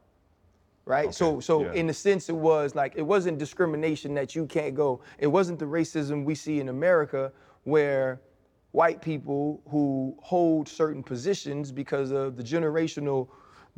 [0.84, 1.12] Right?
[1.12, 1.72] So so yeah.
[1.74, 5.02] in a sense it was like it wasn't discrimination that you can't go.
[5.18, 7.30] It wasn't the racism we see in America
[7.64, 8.22] where
[8.72, 13.28] white people who hold certain positions because of the generational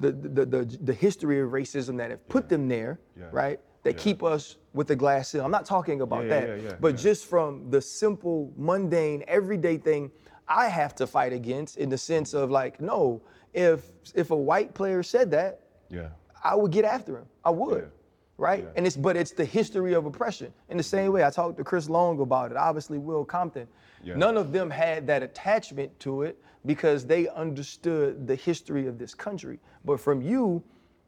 [0.01, 3.27] the the, the, the history of racism that have put them there, Yeah.
[3.33, 3.61] right?
[3.83, 5.45] That keep us with the glass ceiling.
[5.47, 6.97] I'm not talking about Yeah, yeah, that, yeah, yeah, but yeah.
[7.09, 10.11] just from the simple, mundane, everyday thing
[10.49, 13.23] I have to fight against in the sense of like, no,
[13.55, 13.81] if
[14.15, 16.09] if a white player said that, Yeah.
[16.45, 17.27] I would get after him.
[17.45, 17.83] I would.
[17.85, 17.89] Yeah.
[18.37, 18.65] Right?
[18.65, 18.71] Yeah.
[18.77, 20.53] And it's but it's the history of oppression.
[20.69, 23.67] In the same way, I talked to Chris Long about it, obviously Will Compton.
[24.03, 24.15] Yeah.
[24.17, 29.15] None of them had that attachment to it because they understood the history of this
[29.15, 29.59] country.
[29.85, 30.63] But from you,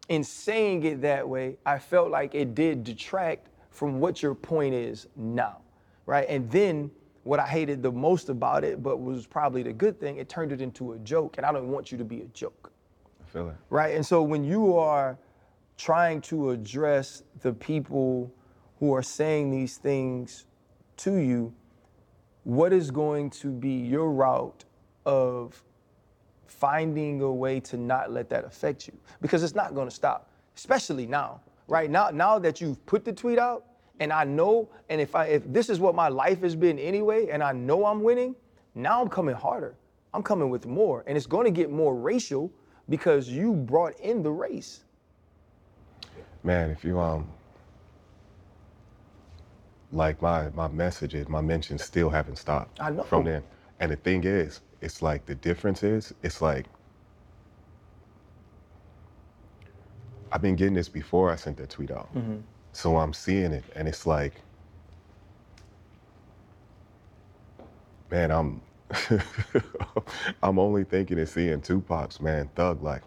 [0.09, 4.75] in saying it that way, I felt like it did detract from what your point
[4.75, 5.59] is now.
[6.07, 6.27] Right?
[6.29, 6.91] And then
[7.25, 10.53] what I hated the most about it, but was probably the good thing, it turned
[10.53, 11.37] it into a joke.
[11.37, 12.73] And I don't want you to be a joke
[13.21, 13.57] I feel it.
[13.71, 13.95] right?
[13.95, 15.17] And so when you are
[15.79, 18.33] trying to address the people
[18.79, 20.47] who are saying these things
[20.99, 21.55] to you,
[22.45, 24.65] what is going to be your route
[25.07, 25.63] of
[26.47, 28.95] finding a way to not let that affect you?
[29.21, 31.91] Because it's not going to stop, especially now, right?
[31.91, 33.67] Now, now that you've put the tweet out,
[34.01, 37.29] and I know, and if I if this is what my life has been anyway,
[37.29, 38.35] and I know I'm winning,
[38.75, 39.77] now I'm coming harder.
[40.15, 42.51] I'm coming with more, and it's going to get more racial
[42.89, 44.85] because you brought in the race.
[46.43, 47.29] Man, if you um
[49.93, 52.81] like my my messages, my mentions still haven't stopped.
[52.81, 53.03] I know.
[53.05, 53.43] From then.
[53.81, 56.67] And the thing is, it's like the difference is, it's like
[60.33, 62.15] I've been getting this before I sent that tweet out.
[62.15, 62.39] Mm-hmm.
[62.73, 64.35] So I'm seeing it and it's like
[68.11, 68.61] man, I'm
[70.43, 73.03] I'm only thinking and seeing Tupac's man, Thug Life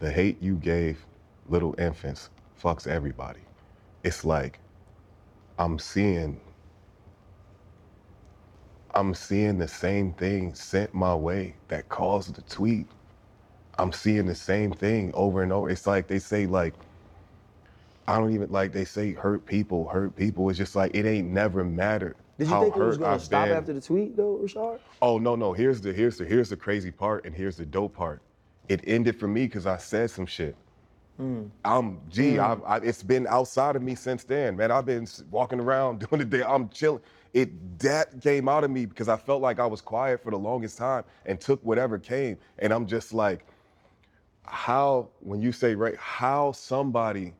[0.00, 1.06] The hate you gave
[1.48, 2.30] little infants
[2.62, 3.40] fucks everybody.
[4.04, 4.58] It's like
[5.60, 6.40] I'm seeing
[8.94, 12.88] I'm seeing the same thing sent my way that caused the tweet.
[13.78, 15.70] I'm seeing the same thing over and over.
[15.70, 16.74] It's like they say like
[18.08, 20.48] I don't even like they say hurt people, hurt people.
[20.50, 22.16] It's just like it ain't never mattered.
[22.38, 23.58] Did you how think it was hurt gonna I've stop been.
[23.58, 24.80] after the tweet though, Rashard?
[25.02, 25.52] Oh no, no.
[25.52, 28.22] Here's the here's the here's the crazy part, and here's the dope part.
[28.68, 30.56] It ended for me because I said some shit.
[31.20, 31.50] Mm.
[31.64, 32.62] I'm gee, mm.
[32.64, 34.70] I, I, it's been outside of me since then, man.
[34.70, 36.42] I've been walking around doing the day.
[36.42, 37.02] I'm chilling.
[37.32, 40.38] It that came out of me because I felt like I was quiet for the
[40.38, 43.46] longest time and took whatever came, and I'm just like,
[44.44, 47.34] how when you say right, how somebody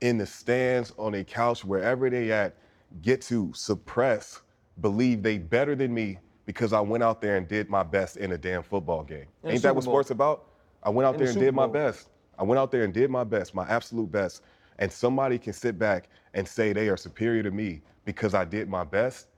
[0.00, 2.54] in the stands, on a couch, wherever they at,
[3.02, 4.40] get to suppress,
[4.80, 8.32] believe they better than me because I went out there and did my best in
[8.32, 9.26] a damn football game.
[9.44, 10.46] In Ain't that what sports about?
[10.82, 12.08] I went out In the there and did my best.
[12.40, 14.42] I went out there and did my best, my absolute best.
[14.80, 18.68] And somebody can sit back and say they are superior to me because I did
[18.68, 19.28] my best.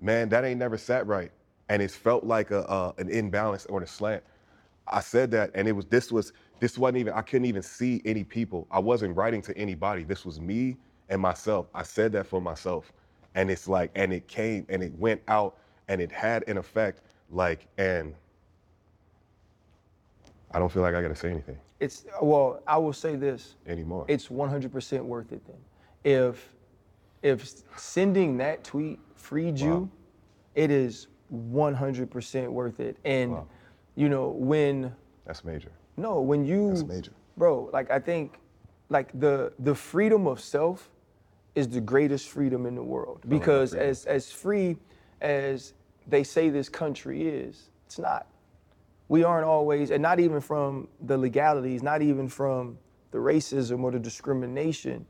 [0.00, 1.32] Man, that ain't never sat right.
[1.70, 4.24] And it's felt like a, an imbalance or a slant.
[4.88, 8.02] I said that, and it was this was this wasn't even I couldn't even see
[8.04, 8.68] any people.
[8.70, 10.04] I wasn't writing to anybody.
[10.04, 10.76] This was me
[11.10, 11.68] and myself.
[11.74, 12.92] I said that for myself,
[13.34, 17.02] and it's like, and it came and it went out, and it had an effect.
[17.30, 18.14] Like, and
[20.52, 23.56] I don't feel like I got to say anything It's well, I will say this.
[23.66, 24.04] anymore.
[24.06, 25.56] It's 100% worth it then.
[26.04, 26.54] If
[27.22, 27.44] if
[27.76, 29.90] sending that tweet freed you,
[30.54, 32.96] it is 100% worth it.
[33.04, 33.46] And Wow.
[33.96, 35.72] you know, when That's major.
[35.96, 37.12] no, when you That's major.
[37.36, 38.38] Bro, like I think
[38.88, 40.88] like the the freedom of self
[41.56, 44.76] is the greatest freedom in the world because as as free
[45.20, 45.74] as
[46.06, 48.26] they say this country is, it's not.
[49.12, 52.78] We aren't always, and not even from the legalities, not even from
[53.10, 55.04] the racism or the discrimination.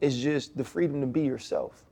[0.00, 1.82] It's just the freedom to be yourself,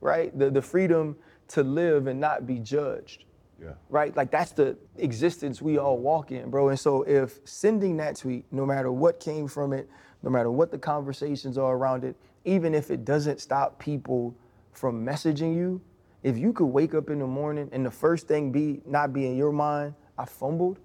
[0.00, 0.36] right?
[0.36, 1.16] The the freedom
[1.50, 3.26] to live and not be judged
[3.62, 3.74] Yeah.
[3.90, 4.16] right?
[4.16, 6.70] Like that's the existence we all walk in, bro.
[6.70, 9.88] And so if sending that tweet, no matter what came from it,
[10.24, 14.34] no matter what the conversations are around it, even if it doesn't stop people
[14.72, 15.80] from messaging you,
[16.24, 19.26] if you could wake up in the morning and the first thing be not be
[19.26, 20.78] in your mind, I fumbled,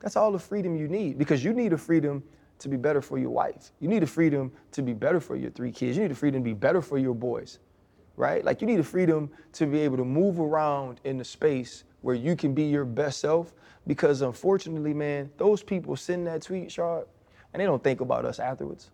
[0.00, 2.22] that's all the freedom you need because you need a freedom
[2.58, 3.72] to be better for your wife.
[3.80, 5.96] You need a freedom to be better for your three kids.
[5.96, 7.58] You need a freedom to be better for your boys
[8.16, 8.44] right?
[8.44, 12.14] Like you need a freedom to be able to move around in the space where
[12.14, 13.54] you can be your best self.
[13.86, 17.06] Because unfortunately, man, those people send that tweet, Shard,
[17.52, 18.90] and they don't think about us afterwards.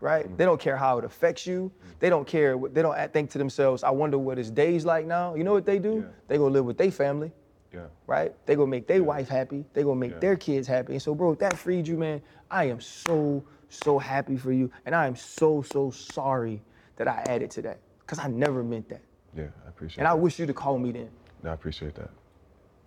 [0.00, 0.26] Right?
[0.26, 0.36] Mm-hmm.
[0.36, 1.70] They don't care how it affects you.
[1.98, 2.58] They don't care.
[2.58, 5.64] They don't think to themselves, "I wonder what his day's like now." You know what
[5.64, 6.04] they do?
[6.06, 6.12] Yeah.
[6.28, 7.32] They go live with their family
[7.74, 7.86] Yeah.
[8.06, 8.32] right?
[8.46, 9.64] They gonna make their wife happy.
[9.72, 10.18] They gonna make Yeah.
[10.20, 10.92] their kids happy.
[10.92, 14.70] And so, bro, if that freed you, man, I am so, so happy for you.
[14.86, 16.62] And I am so, so sorry
[16.96, 17.78] that I added to that.
[18.06, 19.00] Cause I never meant that.
[19.36, 19.48] Yeah.
[19.64, 19.98] I appreciate.
[19.98, 21.10] And I wish you to call me then.
[21.42, 22.10] No, I appreciate that.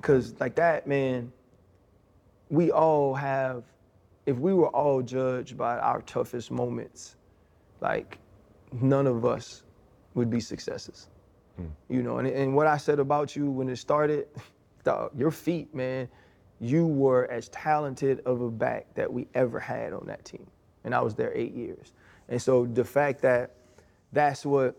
[0.01, 1.31] Cause like that, man,
[2.49, 3.63] we all have,
[4.25, 7.15] if we were all judged by our toughest moments,
[7.81, 8.19] like
[8.71, 9.63] none of us
[10.13, 11.09] would be successes.
[11.57, 11.65] Hmm.
[11.89, 14.27] You know, and, and what I said about you when it started,
[14.87, 16.07] dog, your feet, man,
[16.61, 20.47] you were as talented of a back that we ever had on that team.
[20.85, 21.91] And I was there eight years.
[22.29, 23.55] And so the fact that
[24.13, 24.75] that's what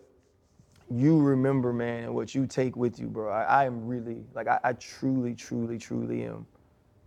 [0.91, 3.31] you remember, man, and what you take with you, bro.
[3.31, 6.47] I, I am really like I, I truly, truly, truly am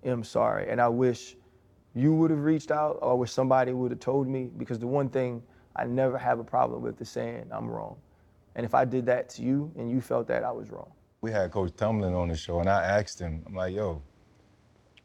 [0.04, 0.70] am sorry.
[0.70, 1.36] And I wish
[1.96, 5.10] you would have reached out or wish somebody would have told me because the one
[5.10, 5.42] thing
[5.76, 7.98] I never have a problem with is saying I'm wrong.
[8.54, 10.92] And if I did that to you and you felt that I was wrong.
[11.22, 14.02] We had Coach Tomlin on the show, and I asked him, I'm like, yo,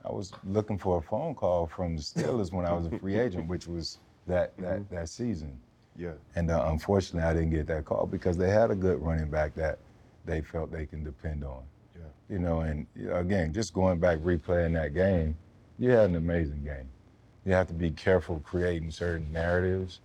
[0.03, 3.19] I was looking for a phone call from the Steelers when I was a free
[3.21, 5.59] agent, which was that that that season.
[5.95, 6.13] Yeah.
[6.35, 9.55] And uh, unfortunately, I didn't get that call because they had a good running back
[9.57, 9.79] that
[10.25, 11.63] they felt they can depend on.
[11.95, 12.03] Yeah.
[12.31, 15.37] You know, and again, just going back replaying that game,
[15.79, 16.89] you had an amazing game.
[17.45, 20.01] You have to be careful creating certain narratives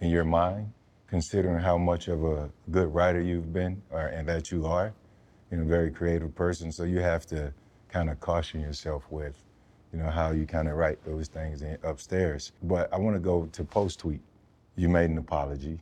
[0.00, 0.72] in your mind,
[1.06, 4.92] considering how much of a good writer you've been, or, and that you are,
[5.50, 6.70] you know, very creative person.
[6.72, 7.52] So you have to
[7.88, 9.42] kind of caution yourself with,
[9.92, 12.52] you know, how you kind of write those things in, upstairs.
[12.62, 14.20] But I want to go to post tweet.
[14.76, 15.80] You made an apology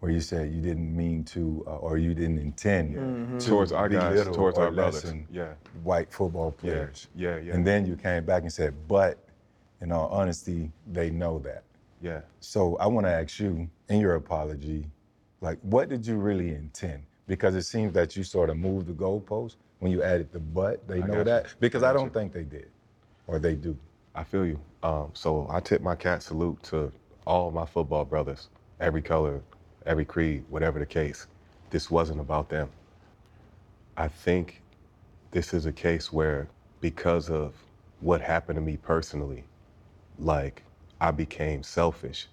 [0.00, 2.94] where you said you didn't mean to, uh, or you didn't intend
[3.40, 5.04] to Towards our guys, towards our brothers.
[5.04, 5.54] lessen Yeah.
[5.82, 7.08] white football Yeah, players.
[7.14, 7.54] yeah, yeah.
[7.54, 9.18] And then you came back and said, but
[9.80, 11.64] in all honesty, they know that.
[12.00, 12.20] Yeah.
[12.40, 14.86] So I want to ask you, in your apology,
[15.40, 17.02] like, what did you really intend?
[17.28, 20.88] Because it seems that you sort of moved the goalpost when you added the but.
[20.88, 21.50] They I know that you.
[21.60, 22.10] because I I don't you.
[22.12, 22.70] think they did,
[23.28, 23.78] or they do.
[24.16, 24.60] I feel you.
[24.84, 26.92] Um, so I tip my cat salute to
[27.26, 28.50] all my football brothers,
[28.80, 29.42] every color,
[29.86, 31.28] every creed, whatever the case.
[31.70, 32.70] This wasn't about them.
[33.96, 34.62] I think
[35.32, 36.48] this is a case where
[36.80, 37.54] because of
[38.00, 39.44] what happened to me personally,
[40.18, 40.64] like
[41.00, 42.28] I became selfish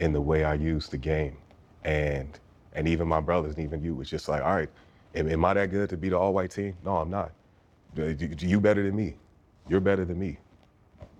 [0.00, 1.38] in the way I used the game.
[1.84, 2.38] And
[2.74, 4.70] and even my brothers and even you was just like, all right,
[5.14, 6.76] am, am I that good to be the all white team?
[6.84, 7.32] No, I'm not.
[7.98, 9.16] Uh, you you better than me.
[9.68, 10.38] You're better than me.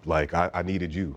[0.05, 1.17] Like I, I needed you.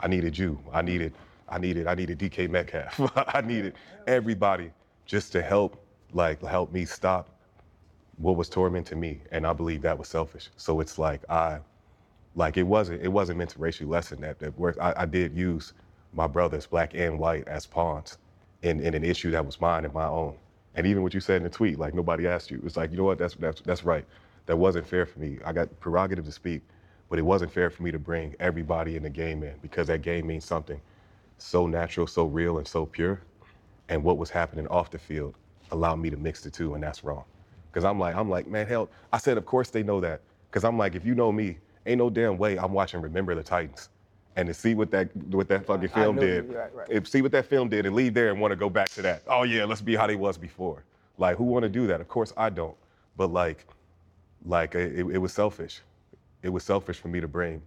[0.00, 0.58] I needed you.
[0.72, 1.12] I needed
[1.48, 3.00] I needed I needed DK Metcalf.
[3.34, 3.74] I needed
[4.06, 4.70] everybody
[5.06, 7.30] just to help like help me stop
[8.18, 9.20] what was tormenting me.
[9.32, 10.50] And I believe that was selfish.
[10.56, 11.58] So it's like I
[12.36, 14.54] like it wasn't it wasn't meant to racially lessen that that.
[14.80, 15.72] I, I did use
[16.14, 18.18] my brothers, black and white, as pawns
[18.62, 20.36] in, in an issue that was mine and my own.
[20.74, 22.96] And even what you said in the tweet, like nobody asked you, it's like, you
[22.96, 24.06] know what, that's that's that's right.
[24.46, 25.38] That wasn't fair for me.
[25.44, 26.62] I got prerogative to speak,
[27.10, 30.02] but it wasn't fair for me to bring everybody in the game in because that
[30.02, 30.80] game means something
[31.38, 33.20] so natural, so real, and so pure.
[33.88, 35.36] And what was happening off the field
[35.72, 37.24] allowed me to mix the two, and that's wrong.
[37.70, 40.22] Because I'm like, I'm like, man, hell, I said, of course they know that.
[40.50, 43.42] Because I'm like, if you know me, ain't no damn way I'm watching Remember the
[43.42, 43.88] Titans.
[44.36, 46.86] And to see what that what that fucking I film did, right, right.
[46.90, 49.02] if- see what that film did, and leave there and want to go back to
[49.02, 49.22] that.
[49.26, 50.84] Oh yeah, let's be how they was before.
[51.18, 52.00] Like who want to do that?
[52.00, 52.76] Of course I don't.
[53.16, 53.66] But like,
[54.46, 55.80] like it, it was selfish.
[56.42, 57.60] It was selfish for me to bring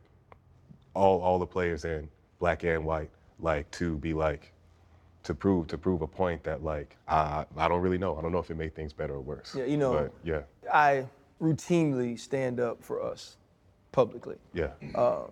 [0.96, 2.10] all all the players in,
[2.40, 4.52] black and white, like to be like,
[5.24, 8.18] to prove to prove a point that like I I don't really know.
[8.18, 9.54] I don't know if it made things better or worse.
[9.56, 10.42] Yeah, you know- But yeah,
[10.74, 11.06] I
[11.40, 13.38] routinely stand up for us
[13.92, 14.38] publicly.
[14.54, 15.32] yeah, um,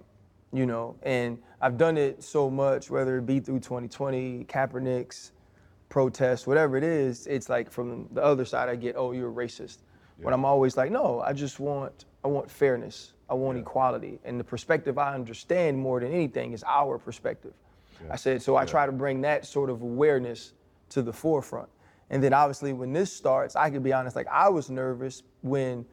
[0.54, 5.32] you know, and I've done it so much, whether it be through 2020, Kaepernick's
[5.90, 9.34] protests, whatever it is, it's like from the other side I get, oh, you're a
[9.34, 9.80] racist.
[10.24, 14.40] But I'm always like, no, I just want, I want fairness, I want equality, and
[14.40, 17.54] the perspective I understand more than anything is our perspective.
[18.10, 20.54] I said, so I try to bring that sort of awareness
[20.90, 21.70] to the forefront.
[22.10, 25.86] And then obviously when this starts, I can be honest, like I was nervous when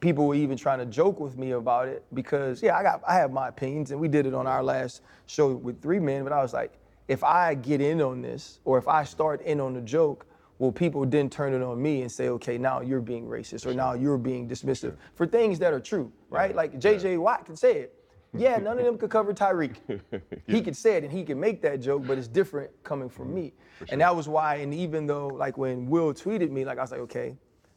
[0.00, 3.14] people were even trying to joke with me about it because yeah, I got I
[3.14, 6.32] have my opinions and we did it on our last show with three men, but
[6.32, 6.72] I was like,
[7.08, 10.26] if I get in on this or if I start in on the joke,
[10.58, 13.74] well, people then turn it on me and say, okay, now you're being racist or
[13.74, 16.54] now you're being dismissive for things that are true, right?
[16.54, 17.94] Like JJ Watt can say it.
[18.34, 19.76] Yeah, none of them could cover Tyreek.
[20.46, 23.26] He could say it and he could make that joke, but it's different coming from
[23.26, 23.34] mm-hmm.
[23.34, 23.52] me.
[23.90, 26.90] And that was why, and even though like when Will tweeted me, like I was
[26.90, 27.36] like, okay,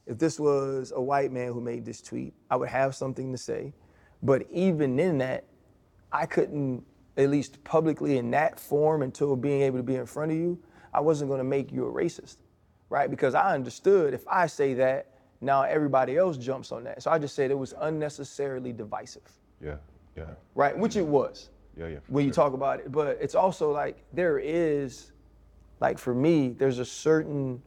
[0.09, 3.37] if this was a white man who made this tweet, I would have something to
[3.37, 3.73] say.
[4.23, 5.45] But even in that,
[6.11, 6.83] I couldn't,
[7.15, 10.57] at least publicly in that form, until being able to be in front of you,
[10.95, 12.37] I wasn't going to make you a racist,
[12.89, 13.07] right?
[13.07, 17.03] Because I understood if I say that, now everybody else jumps on that.
[17.03, 19.31] So I just said it was unnecessarily divisive,
[19.63, 19.75] yeah,
[20.17, 20.75] yeah, right?
[20.75, 21.97] Which it was yeah, yeah.
[22.07, 22.45] when you sure.
[22.45, 22.91] talk about it.
[22.91, 25.11] But it's also like there is,
[25.79, 27.61] like for me, there's a certain,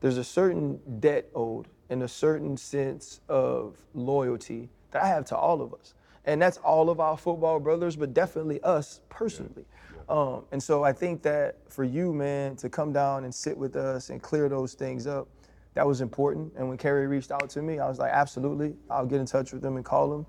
[0.00, 5.36] there's a certain debt owed and a certain sense of loyalty that I have to
[5.36, 9.64] all of us, and that's all of our football brothers, but definitely us personally.
[10.08, 13.76] Um, and so I think that for you, man, to come down and sit with
[13.76, 15.28] us and clear those things up,
[15.74, 16.52] that was important.
[16.56, 19.52] And when Kerry reached out to me, I was like, absolutely, I'll get in touch
[19.52, 20.26] with them and call them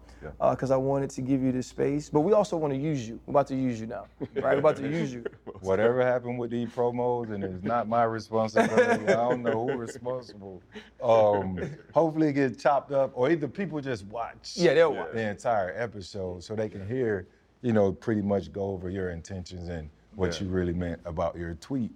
[0.51, 2.09] because I wanted to give you this space.
[2.09, 3.19] But we also want to use you.
[3.25, 4.43] We're about to use you now, right?
[4.55, 5.23] We're about to use you.
[5.61, 9.07] Whatever happened with these promos, and it's not my responsibility.
[9.07, 10.63] I don't know who's responsible.
[11.03, 11.59] Um,
[11.93, 14.53] hopefully, it gets chopped up, or either people just watch.
[14.55, 15.11] Yeah, they'll watch.
[15.13, 17.27] the entire episode so they can hear,
[17.61, 20.47] you know, pretty much go over your intentions and what Yeah.
[20.47, 21.91] you really meant about your tweet.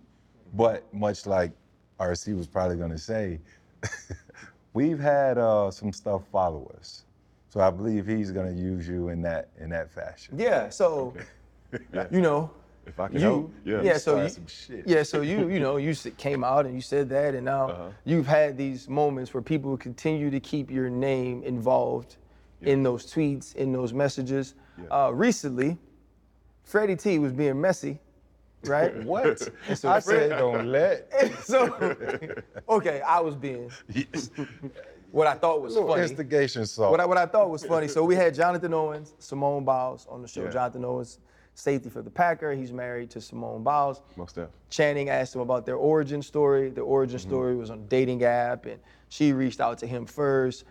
[0.54, 1.52] But much like
[2.00, 3.40] RC was probably going to say,
[4.74, 7.04] we've had uh, some stuff follow us.
[7.50, 10.36] So I believe he's going to use you in that in that fashion.
[10.38, 10.70] Yeah.
[10.70, 11.14] So,
[12.12, 12.52] you know,
[12.86, 13.82] If I can you, help, yeah.
[13.82, 13.98] yeah.
[13.98, 14.84] So you, some shit.
[14.88, 15.02] yeah.
[15.04, 17.90] So you, you know, you came out and you said that, and now Uh-huh.
[18.06, 22.18] you've had these moments where people continue to keep your name involved
[22.62, 24.54] in those tweets, in those messages.
[24.92, 25.78] Uh, recently,
[26.64, 28.00] Freddie T was being messy,
[28.66, 28.96] right?
[29.04, 29.40] What?
[29.76, 31.12] so I said don't let.
[31.44, 31.96] so,
[32.70, 33.72] okay, I was being
[35.12, 36.04] what I thought was funny.
[36.04, 36.92] instigation song.
[36.92, 37.88] What I, what I thought was funny.
[37.88, 40.44] So we had Jonathan Owens, Simone Biles on the show.
[40.44, 40.52] Yeah.
[40.52, 41.18] Jonathan Owens,
[41.56, 42.54] safety for the Packer.
[42.54, 44.02] He's married to Simone Biles.
[44.16, 44.50] Most def.
[44.70, 46.70] Channing asked him about their origin story.
[46.70, 47.30] The origin Mm-hmm.
[47.30, 48.80] story was on a dating app, and
[49.10, 50.64] she reached out to him first.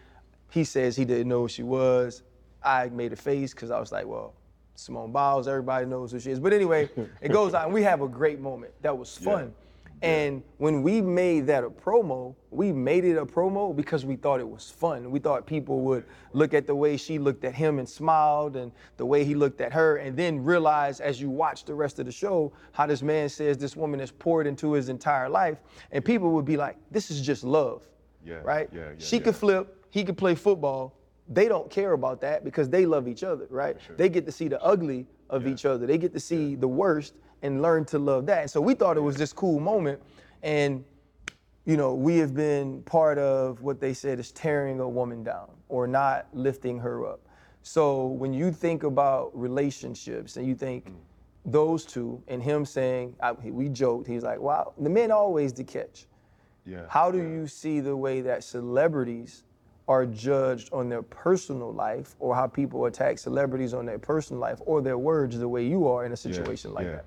[0.50, 2.22] He says he didn't know who she was.
[2.62, 4.34] I made a face because I was like, well,
[4.78, 6.38] Simone Biles, everybody knows who she is.
[6.38, 6.88] But anyway,
[7.20, 7.72] it goes on.
[7.72, 8.72] We have a great moment.
[8.82, 9.52] That was fun.
[10.02, 14.38] And when we made that a promo, we made it a promo because we thought
[14.38, 15.10] it was fun.
[15.10, 18.70] We thought people would look at the way she looked at him and smiled and
[18.96, 22.06] the way he looked at her, and then realize as you watch the rest of
[22.06, 25.58] the show how this man says this woman has poured into his entire life.
[25.90, 27.82] And people would be like, this is just love.
[28.24, 28.68] Yeah, Right?
[28.72, 29.22] yeah, yeah, she yeah.
[29.22, 30.94] could flip, he could play football.
[31.28, 33.76] They don't care about that because they love each other, right?
[33.96, 35.86] They get to see the ugly of each other.
[35.86, 38.42] They get to see the worst and learn to love that.
[38.42, 40.00] And so we thought it was this cool moment.
[40.42, 40.84] And
[41.68, 45.50] you know, we have been part of what they said is tearing a woman down
[45.68, 47.20] or not lifting her up.
[47.60, 50.94] So when you think about relationships and you think mm.
[51.44, 55.62] those two and him saying, I, we joked, he's like, wow, the men always the
[55.62, 56.06] catch.
[56.64, 56.84] Yeah.
[56.88, 59.44] How do you see the way that celebrities
[59.88, 64.60] are judged on their personal life or how people attack celebrities on their personal life
[64.66, 66.92] or their words the way you are in a Yeah, situation like yeah.
[66.96, 67.04] that?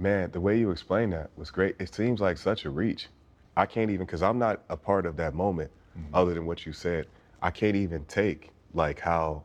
[0.00, 1.76] Man, the way you explained that was great.
[1.78, 3.08] It seems like such a reach.
[3.56, 5.70] I can't even, because I'm not a part of that moment,
[6.14, 7.06] other than what you said.
[7.42, 9.44] I can't even take like how,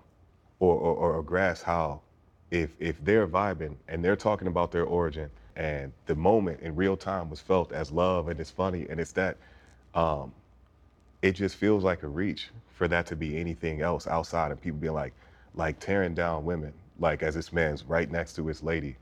[0.60, 2.02] or, or, or grasp how,
[2.52, 6.96] if if they're vibing and they're talking about their origin, and the moment in real
[6.98, 9.38] time was felt as love, and it's funny, and it's that,
[9.96, 10.34] um,
[11.24, 14.78] it just feels like a reach for that to be anything else outside of people
[14.78, 15.14] being like,
[15.56, 18.98] like tearing down women, like as this man's right next to his lady.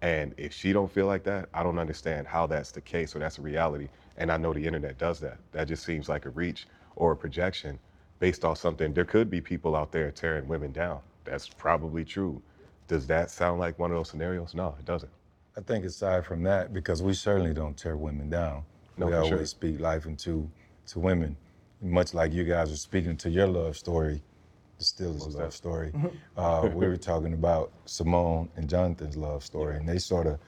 [0.00, 3.18] And if she don't feel like that, I don't understand how that's the case or
[3.18, 3.88] that's a reality.
[4.16, 5.36] And I know the internet does that.
[5.52, 6.66] That just seems like a reach
[6.96, 7.78] or a projection
[8.20, 8.94] based off something.
[8.94, 11.00] There could be people out there tearing women down.
[11.24, 12.40] That's probably true.
[12.88, 14.54] Does that sound like one of those scenarios?
[14.54, 15.12] No, it doesn't.
[15.58, 18.62] I think aside from that, because we certainly don't tear women down.
[18.96, 19.46] No, we always sure.
[19.46, 20.48] speak life into
[20.86, 21.36] to women,
[21.80, 24.22] much like you guys are speaking to your love story.
[24.78, 25.92] It still is a love story.
[26.36, 30.38] uh, we were talking about Simone and Jonathan's love story, and they sort of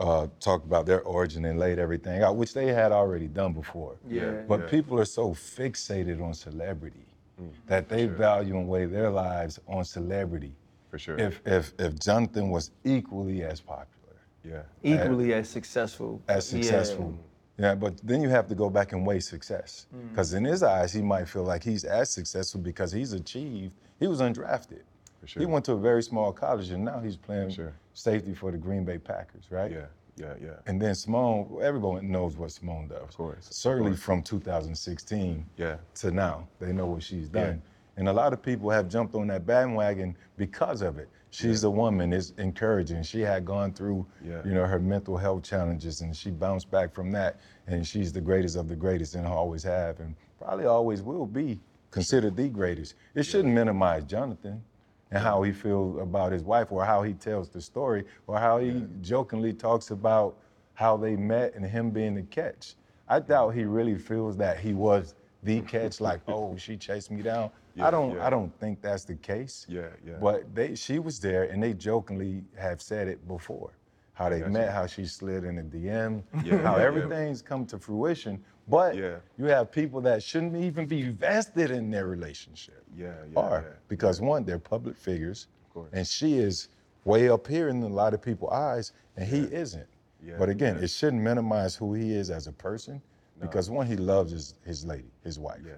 [0.00, 3.96] uh, talked about their origin and laid everything out, which they had already done before.
[4.08, 4.42] Yeah.
[4.48, 4.66] But Yeah.
[4.68, 7.06] people are so fixated on celebrity
[7.40, 10.54] Mm, that they value and weigh their lives on celebrity.
[10.90, 11.18] For sure.
[11.18, 14.62] If if if Jonathan was equally as popular, yeah.
[14.82, 16.20] Equally as successful.
[16.28, 17.14] as successful.
[17.16, 17.31] Yeah.
[17.74, 19.86] But then you have to go back and weigh success.
[19.94, 20.10] Mm.
[20.10, 24.06] Because in his eyes, he might feel like he's as successful because he's achieved, he
[24.08, 24.82] was undrafted.
[25.20, 25.40] For sure.
[25.40, 27.72] He went to a very small college and now he's playing sure.
[27.94, 29.70] safety for the Green Bay Packers, right?
[29.70, 29.86] Yeah.
[30.16, 30.34] Yeah.
[30.42, 30.50] Yeah.
[30.66, 33.00] And then Simone, everyone knows what Simone does.
[33.02, 34.02] Of course, of Certainly course.
[34.02, 35.76] from 2016 Yeah.
[35.96, 37.44] to now, they know what she's Yeah.
[37.46, 37.62] done.
[37.96, 41.08] And a lot of people have jumped on that bandwagon because of it.
[41.32, 43.02] She's a woman, It's encouraging.
[43.04, 44.42] She had gone through, Yeah.
[44.44, 47.40] you know, her mental health challenges, and she bounced back from that.
[47.66, 51.58] And she's the greatest of the greatest, and always have, and probably always will be
[51.90, 52.94] considered the greatest.
[53.14, 54.62] It shouldn't minimize Jonathan
[55.10, 58.58] and how he feels about his wife, or how he tells the story, or how
[58.58, 60.36] he jokingly talks about
[60.74, 62.76] how they met and him being the catch.
[63.08, 67.22] I doubt he really feels that he was the catch, like, oh, she chased me
[67.22, 67.50] down.
[67.74, 68.26] Yeah, I don't yeah.
[68.26, 69.66] I don't think that's the case.
[69.68, 70.14] Yeah, yeah.
[70.20, 73.72] But they she was there and they jokingly have said it before.
[74.14, 78.44] How they met, how she slid in the DM, Yeah, how everything's come to fruition.
[78.68, 79.16] But Yeah.
[79.38, 82.84] you have people that shouldn't even be vested in their relationship.
[82.94, 85.48] Yeah, yeah, Are because one, they're public figures.
[85.68, 85.88] Of course.
[85.94, 86.68] And she is
[87.04, 89.86] way up here in a lot of people's eyes, and he isn't.
[90.24, 93.02] Yeah, but again, it shouldn't minimize who he is as a person,
[93.40, 95.62] because one, he loves his, his lady, his wife.
[95.66, 95.72] Yeah.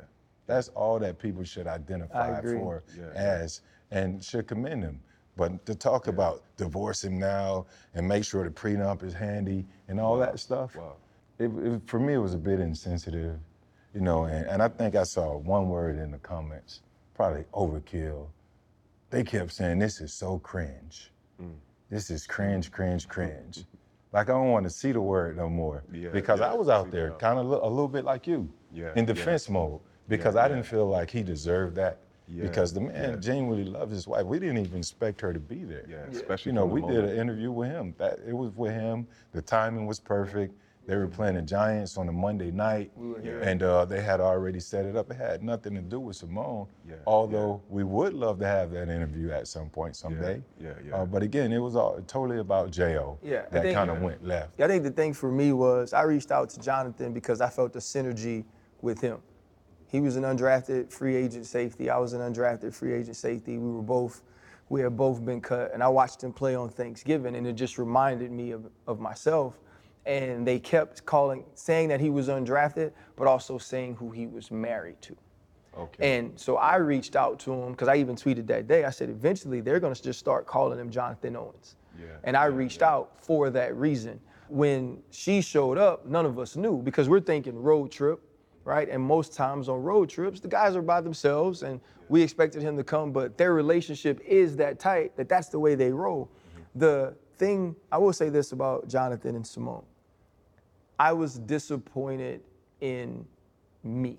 [0.47, 2.59] That's all that people should identify agree.
[2.59, 3.11] for Yeah.
[3.15, 5.01] as and should commend him.
[5.37, 9.99] But to talk about divorce him now and make sure the prenup is handy and
[9.99, 10.97] all that stuff, Wow.
[11.39, 13.39] it, it, for me, it was a bit insensitive,
[13.95, 14.25] you know.
[14.25, 16.83] And, and I think I saw one word in the comments,
[17.15, 18.29] probably overkill.
[19.11, 21.11] They kept saying, This is so cringe.
[21.43, 21.55] Mm.
[21.91, 23.65] This is cringe, cringe, cringe.
[24.13, 25.83] like, I don't want to see the word no more.
[25.93, 28.91] Yeah, because yeah, I was out there kind of a little bit like you Yeah,
[28.95, 29.13] in yeah.
[29.15, 30.55] defense mode because Yeah, I yeah.
[30.55, 31.99] didn't feel like he deserved that.
[32.27, 33.17] Yeah, because the man yeah.
[33.17, 34.25] genuinely loved his wife.
[34.25, 35.85] We didn't even expect her to be there.
[35.87, 37.95] Yeah, especially You know, from the we did an interview with him.
[37.99, 39.07] That it was with him.
[39.33, 40.55] The timing was perfect.
[40.87, 42.93] They were playing the Giants on a Monday night,
[43.23, 43.41] here.
[43.41, 45.11] and uh, they had already set it up.
[45.11, 46.67] It had nothing to do with Simone.
[46.87, 50.43] Yeah, Although we would love to have that interview at some point someday.
[50.61, 50.95] yeah, yeah.
[50.97, 53.19] Uh, but again, it was all totally about Jo.
[53.23, 54.61] Yeah, that kind of went left.
[54.61, 57.75] I think the thing for me was I reached out to Jonathan because I felt
[57.77, 58.45] a synergy
[58.83, 59.19] with him.
[59.95, 61.89] He was an undrafted free agent safety.
[61.89, 63.59] I was an undrafted free agent safety.
[63.59, 64.23] We were both,
[64.69, 67.79] we had both been cut, and I watched him play on Thanksgiving, and it just
[67.79, 69.61] reminded me of, of myself.
[70.05, 74.51] And they kept calling, saying that he was undrafted, but also saying who he was
[74.51, 75.17] married to.
[75.79, 76.19] Okay.
[76.19, 78.83] And so I reached out to him because I even tweeted that day.
[78.83, 81.77] I said, eventually they're going to just start calling him Jonathan Owens.
[81.97, 84.19] Yeah, And I yeah, reached out for that reason.
[84.49, 88.21] When she showed up, none of us knew because we're thinking road trip,
[88.65, 88.89] right?
[88.89, 92.77] And most times on road trips, the guys are by themselves and we expected him
[92.77, 96.31] to come, but their relationship is that tight that that's the way they roll.
[96.75, 99.85] The thing, I will say this about Jonathan and Simone.
[100.99, 102.43] I was disappointed
[102.81, 103.25] in
[103.83, 104.19] me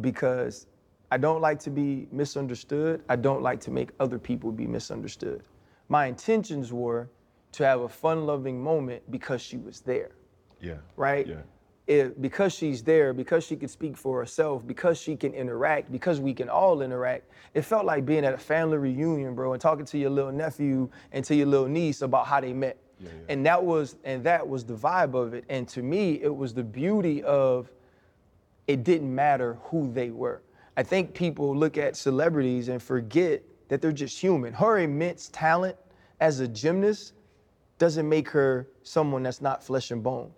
[0.00, 0.66] because
[1.10, 3.02] I don't like to be misunderstood.
[3.08, 5.42] I don't like to make other people be misunderstood.
[5.88, 7.08] My intentions were
[7.52, 10.10] to have a fun loving moment because she was there,
[10.60, 10.76] Yeah.
[10.96, 11.26] right?
[11.26, 11.40] Yeah.
[11.88, 16.20] It, because she's there, because she can speak for herself, because she can interact, because
[16.20, 19.86] we can all interact, it felt like being at a family reunion, bro, and talking
[19.86, 22.76] to your little nephew and to your little niece about how they met.
[23.30, 25.44] And that was and that was the vibe of it.
[25.48, 27.72] And to me, it was the beauty of
[28.66, 30.42] it didn't matter who they were.
[30.76, 34.52] I think people look at celebrities and forget that they're just human.
[34.52, 35.76] Her immense talent
[36.20, 37.14] as a gymnast
[37.78, 40.30] doesn't make her someone that's not flesh and bone.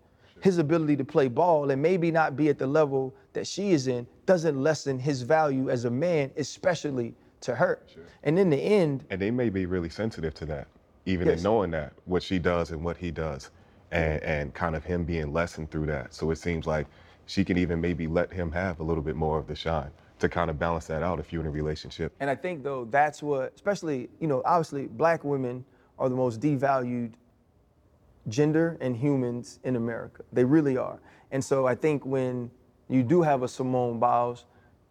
[0.43, 3.87] His ability to play ball and maybe not be at the level that she is
[3.87, 7.81] in doesn't lessen his value as a man, especially to her.
[8.23, 10.69] And in the end, And they may be really sensitive to that,
[11.07, 11.39] even Yes.
[11.39, 13.51] in knowing that what she does and what he does,
[13.93, 16.15] and and kind of him being lessened through that.
[16.15, 16.87] So it seems like
[17.27, 20.29] she can even maybe let him have a little bit more of the shine to
[20.29, 22.13] kind of balance that out if you're in a relationship.
[22.21, 25.65] And I think though that's what, especially you know, obviously black women
[25.99, 27.13] are the most devalued
[28.29, 30.23] gender and humans in America.
[30.33, 31.01] They really are.
[31.31, 32.51] And so I think when
[32.89, 34.45] you do have a Simone Biles,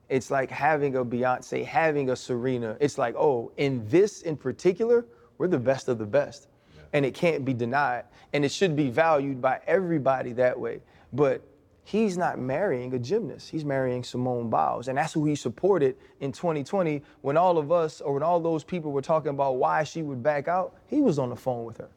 [0.09, 2.75] it's like having a Beyonce, having a Serena.
[2.79, 5.05] It's like, oh, in this in particular,
[5.37, 6.47] we're the best of the best.
[6.93, 8.05] And it can't be denied.
[8.33, 10.81] And it should be valued by everybody that way.
[11.13, 11.43] But
[11.83, 13.49] he's not marrying a gymnast.
[13.49, 14.87] He's marrying Simone Biles.
[14.87, 18.63] And that's who he supported in 2020 when all of us or when all those
[18.63, 20.75] people were talking about why she would back out.
[20.87, 21.89] He was on the phone with her.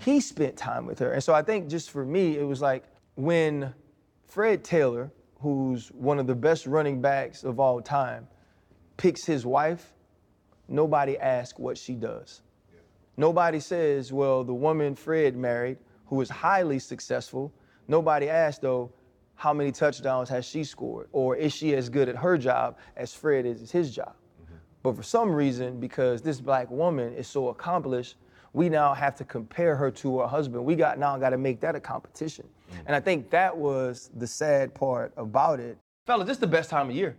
[0.00, 1.12] He spent time with her.
[1.12, 2.84] And so I think just for me, it was like
[3.16, 3.74] when
[4.26, 8.26] Fred Taylor, who's one of the best running backs of all time,
[8.96, 9.92] picks his wife,
[10.68, 12.42] nobody asks what she does.
[13.16, 17.52] Nobody says, well, the woman Fred married, who is highly successful,
[17.86, 18.90] nobody asks, though,
[19.34, 21.08] how many touchdowns has she scored?
[21.12, 24.14] Or is she as good at her job as Fred is at his job?
[24.42, 24.54] Mm-hmm.
[24.82, 28.16] But for some reason, because this black woman is so accomplished,
[28.52, 30.64] we now have to compare her to her husband.
[30.64, 32.48] We got now got to make that a competition.
[32.72, 32.76] Mm.
[32.86, 35.78] And I think that was the sad part about it.
[36.06, 37.16] Fellas, it's the best time of year.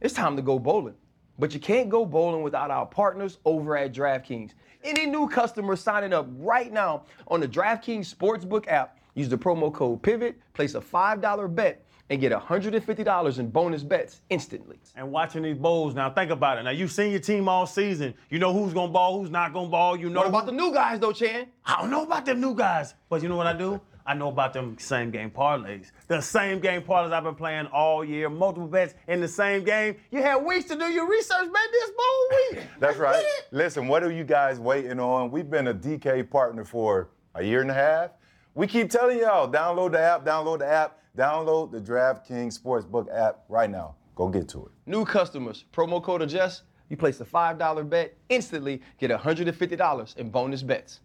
[0.00, 0.94] It's time to go bowling.
[1.38, 4.52] But you can't go bowling without our partners over at DraftKings.
[4.84, 9.72] Any new customer signing up right now on the DraftKings Sportsbook app, use the promo
[9.72, 14.78] code PIVOT, place a $5 bet, and get $150 in bonus bets instantly.
[14.96, 15.94] and watching these bowls.
[15.94, 16.62] Now think about it.
[16.64, 18.12] Now you've seen your team all season.
[18.28, 19.96] You know who's gonna ball, who's not gonna ball.
[19.96, 21.46] You know What about the new guys though, Chan?
[21.64, 23.80] I don't know about them new guys, but you know what I do?
[24.04, 25.90] I know about them same game parlays.
[26.08, 29.96] The same game parlays I've been playing all year, multiple bets in the same game.
[30.10, 31.64] You had weeks to do your research, man.
[31.72, 32.66] This bowl week.
[32.78, 33.24] That's right.
[33.52, 35.30] Listen, what are you guys waiting on?
[35.30, 38.10] We've been a DK partner for a year and a half.
[38.54, 43.44] We keep telling y'all, download the app, download the app, download the DraftKings Sportsbook app
[43.48, 43.94] right now.
[44.14, 44.72] Go get to it.
[44.84, 50.62] New customers, promo code adjust, you place a $5 bet, instantly get $150 in bonus
[50.62, 51.00] bets.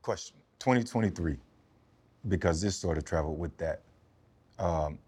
[0.00, 1.36] Question 2023,
[2.28, 3.82] because this sort of traveled with that.
[4.58, 4.98] Um,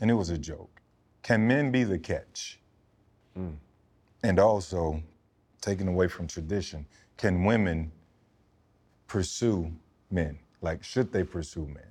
[0.00, 0.80] and it was a joke.
[1.22, 2.58] Can men be the catch?
[4.24, 5.00] And also,
[5.60, 6.84] taken away from tradition,
[7.16, 7.92] can women
[9.06, 9.72] pursue
[10.10, 10.38] men?
[10.64, 11.84] Like, should they pursue men?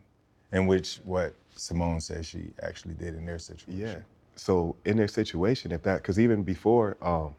[0.52, 3.78] In which what Simone says she actually did in their situation.
[3.80, 3.96] Yeah.
[4.36, 7.36] So in their situation, if that, because even before, um,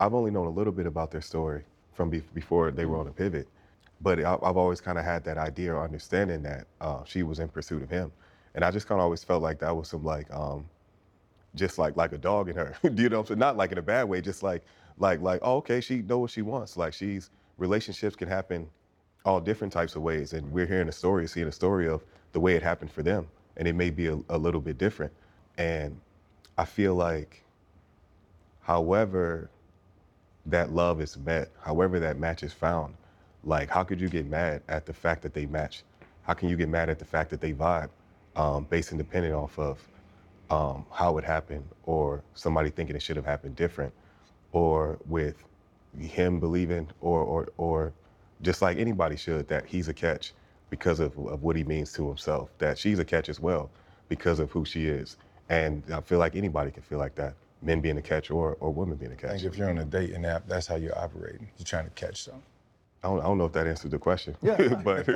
[0.00, 1.62] I've only known a little bit about their story
[1.92, 3.46] from be- before they were on the pivot,
[4.00, 7.38] but I- I've always kind of had that idea or understanding that uh, she was
[7.38, 8.10] in pursuit of him,
[8.56, 10.64] and I just kind of always felt like that was some like, um,
[11.54, 13.38] just like like a dog in her, you know, what I'm saying?
[13.38, 14.64] not like in a bad way, just like
[14.98, 18.68] like like oh okay, she know what she wants, like she's relationships can happen
[19.24, 22.40] all different types of ways, and we're hearing a story, seeing a story of the
[22.40, 25.12] way it happened for them, and it may be a, a little bit different,
[25.56, 25.98] and
[26.58, 27.42] I feel like,
[28.60, 29.50] however,
[30.46, 32.94] that love is met, however that match is found,
[33.44, 35.84] like how could you get mad at the fact that they match?
[36.22, 37.90] How can you get mad at the fact that they vibe,
[38.36, 39.86] um, based independent off of
[40.50, 43.92] um, how it happened, or somebody thinking it should have happened different,
[44.52, 45.44] or with
[45.98, 47.92] him believing, or or or
[48.42, 50.32] just like anybody should, that he's a catch
[50.70, 53.70] because of, of what he means to himself, that she's a catch as well
[54.08, 55.16] because of who she is.
[55.48, 58.72] And I feel like anybody can feel like that, men being a catch or, or
[58.72, 59.32] women being a catch.
[59.32, 61.48] think if you're on a dating app, that's how you're operating.
[61.58, 62.42] You're trying to catch something.
[63.02, 64.56] I don't, I don't know if that answered the question, yeah.
[64.84, 65.06] but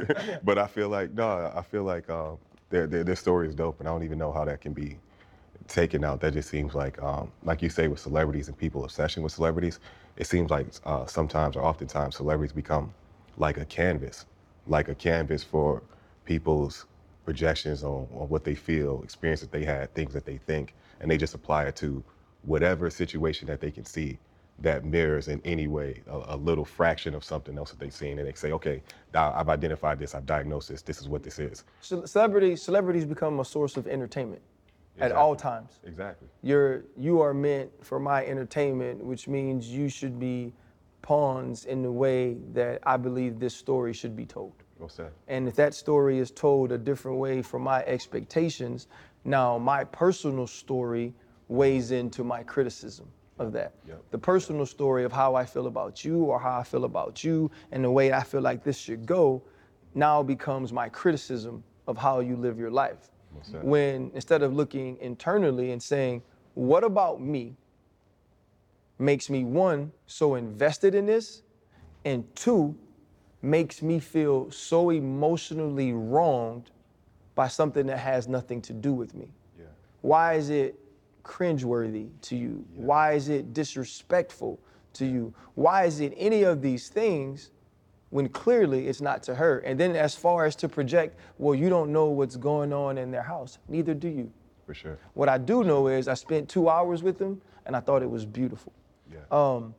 [0.45, 2.33] but I feel like no, I feel like uh,
[2.69, 4.99] their, their their story is dope, and I don't even know how that can be
[5.69, 6.21] taken out.
[6.21, 9.81] That just seems like um, like you say with celebrities and people obsession with celebrities.
[10.16, 12.93] It seems like uh, sometimes or oftentimes celebrities become
[13.39, 14.26] like a canvas,
[14.66, 15.82] like a canvas for
[16.24, 16.86] people's
[17.24, 21.11] projections on, on what they feel, experience that they had, things that they think, and
[21.11, 22.03] they just apply it to
[22.43, 24.18] whatever situation that they can see
[24.61, 28.18] that mirrors in any way a, a little fraction of something else that they've seen,
[28.18, 28.82] and they say, okay,
[29.14, 31.64] I've identified this, I've diagnosed this, this is what this is.
[31.80, 34.43] Ce- Celebrities, celebrities become a source of entertainment
[35.01, 35.78] at all times.
[35.84, 36.26] Exactly.
[36.43, 40.53] You're you are meant for my entertainment, which means you should be
[41.03, 44.53] pawns in the way that I believe this story should be told.
[44.78, 45.12] What's that?
[45.26, 48.86] And if that story is told a different way from my expectations,
[49.24, 51.14] now my personal story
[51.49, 53.72] weighs into my criticism of that.
[53.86, 54.03] Yep.
[54.11, 57.51] The personal story of how I feel about you or how I feel about you
[57.72, 59.42] and the way I feel like this should go
[59.94, 63.11] now becomes my criticism of how you live your life.
[63.62, 66.22] When instead of looking internally and saying,
[66.55, 67.57] what about me
[68.99, 71.42] makes me one, so invested in this,
[72.05, 72.76] and two,
[73.42, 76.70] makes me feel so emotionally wronged
[77.34, 79.28] by something that has nothing to do with me?
[79.59, 79.66] Yeah.
[80.01, 80.78] Why is it
[81.22, 82.64] cringeworthy to you?
[82.74, 84.59] Why is it disrespectful
[84.94, 85.32] to you?
[85.55, 87.51] Why is it any of these things
[88.11, 89.59] when clearly it's not to her?
[89.61, 93.11] And then, as far as to project, well, you don't know what's going on in
[93.11, 94.32] their house, neither do you.
[94.66, 94.99] For sure.
[95.14, 98.11] What I do know is I spent two hours with them and I thought it
[98.11, 98.72] was beautiful.
[99.13, 99.19] Yeah.
[99.31, 99.75] Um,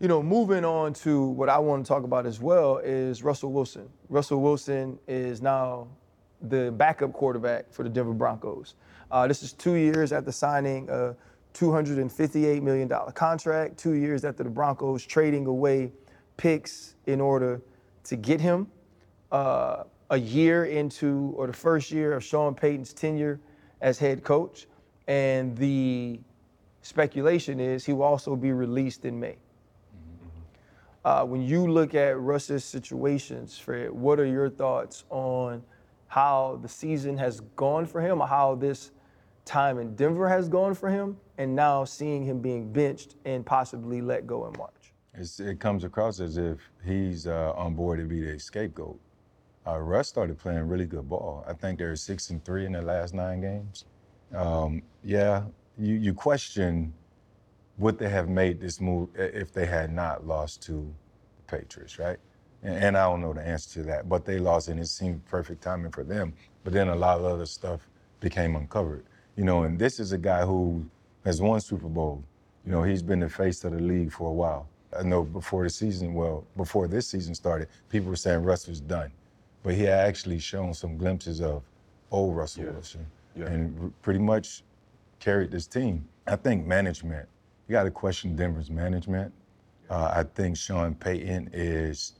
[0.00, 3.52] you know, moving on to what I want to talk about as well is Russell
[3.52, 3.88] Wilson.
[4.08, 5.88] Russell Wilson is now
[6.42, 8.74] the backup quarterback for the Denver Broncos.
[9.10, 11.16] Uh, this is two years after signing a
[11.54, 15.90] $258 million contract, two years after the Broncos trading away
[16.36, 17.60] picks in order
[18.04, 18.68] to get him.
[19.32, 23.40] Uh, a year into, or the first year of Sean Payton's tenure
[23.80, 24.66] as head coach.
[25.06, 26.20] And the
[26.88, 29.36] speculation is he will also be released in May.
[31.04, 35.62] Uh, when you look at Russ's situations, Fred, what are your thoughts on
[36.06, 38.90] how the season has gone for him, or how this
[39.44, 44.00] time in Denver has gone for him, and now seeing him being benched and possibly
[44.00, 44.92] let go in March?
[45.14, 48.98] It's, it comes across as if he's uh, on board to be the scapegoat.
[49.66, 51.44] Uh, Russ started playing really good ball.
[51.46, 53.84] I think they're six and three in their last nine games.
[54.34, 55.44] Um, yeah,
[55.78, 56.92] you, you question
[57.78, 60.92] would they have made this move if they had not lost to
[61.36, 62.18] the Patriots, right?
[62.62, 65.24] And, and I don't know the answer to that, but they lost and it seemed
[65.26, 66.34] perfect timing for them.
[66.64, 67.88] But then a lot of other stuff
[68.20, 69.04] became uncovered,
[69.36, 69.62] you know.
[69.62, 70.84] And this is a guy who
[71.24, 72.24] has won Super Bowl.
[72.66, 74.68] You know, he's been the face of the league for a while.
[74.98, 78.80] I know before the season, well, before this season started, people were saying Russ was
[78.80, 79.12] done,
[79.62, 81.62] but he had actually shown some glimpses of
[82.10, 82.70] old Russell Yeah.
[82.72, 83.06] Wilson,
[83.36, 83.46] Yeah.
[83.46, 84.64] and pretty much
[85.20, 86.08] carried this team.
[86.26, 87.28] I think management.
[87.66, 89.32] You got to question Denver's management.
[89.90, 92.14] Uh, I think Sean Payton is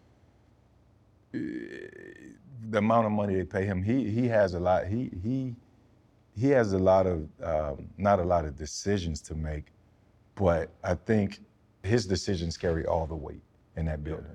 [1.34, 1.38] uh,
[2.70, 3.82] the amount of money they pay him.
[3.82, 4.86] He he has a lot.
[4.86, 5.54] He he
[6.36, 9.66] he has a lot of um, not a lot of decisions to make,
[10.34, 11.40] but I think
[11.82, 13.42] his decisions carry all the weight
[13.76, 14.26] in that building.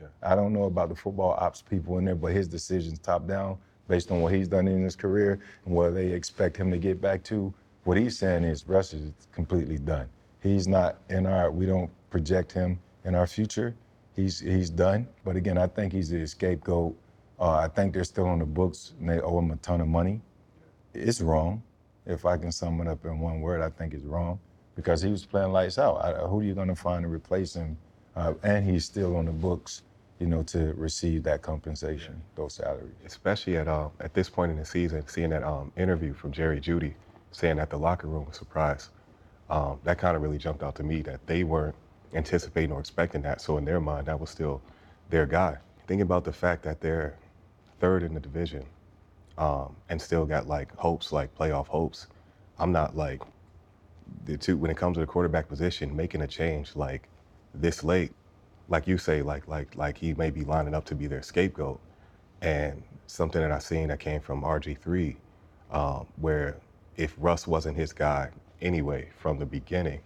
[0.00, 0.08] Yeah.
[0.22, 3.58] I don't know about the football ops people in there, but his decisions top down
[3.88, 7.00] based on what he's done in his career and where they expect him to get
[7.00, 7.52] back to.
[7.86, 10.08] What he's saying is Russ is completely done.
[10.42, 11.52] He's not in our.
[11.52, 13.76] We don't project him in our future.
[14.16, 15.06] He's he's done.
[15.24, 16.96] But again, I think he's the scapegoat.
[17.38, 19.86] Uh, I think they're still on the books and they owe him a ton of
[19.86, 20.20] money.
[20.94, 21.62] It's wrong.
[22.06, 24.40] If I can sum it up in one word, I think it's wrong
[24.74, 26.04] because he was playing lights out.
[26.04, 27.78] I, who are you going to find to replace him?
[28.16, 29.82] Uh, and he's still on the books,
[30.18, 32.94] you know, to receive that compensation, those salaries.
[33.04, 36.60] especially at um, at this point in the season, seeing that um, interview from Jerry
[36.60, 36.94] Jeudy
[37.36, 38.88] saying that the locker room was surprised.
[39.50, 41.76] Um, that kind of really jumped out to me that they weren't
[42.14, 43.42] anticipating or expecting that.
[43.42, 44.62] So in their mind, that was still
[45.10, 45.58] their guy.
[45.86, 47.18] Thinking about the fact that they're
[47.78, 48.64] third in the division
[49.36, 52.06] um, and still got like hopes, like playoff hopes.
[52.58, 53.20] I'm not like
[54.24, 57.08] the two when it comes to the quarterback position, making a change like
[57.54, 58.12] this late,
[58.68, 61.80] like you say, like like like he may be lining up to be their scapegoat.
[62.42, 65.16] And something that I seen that came from RG3,
[65.70, 66.56] um, where
[66.96, 68.30] if Russ wasn't his guy
[68.60, 70.00] anyway from the beginning,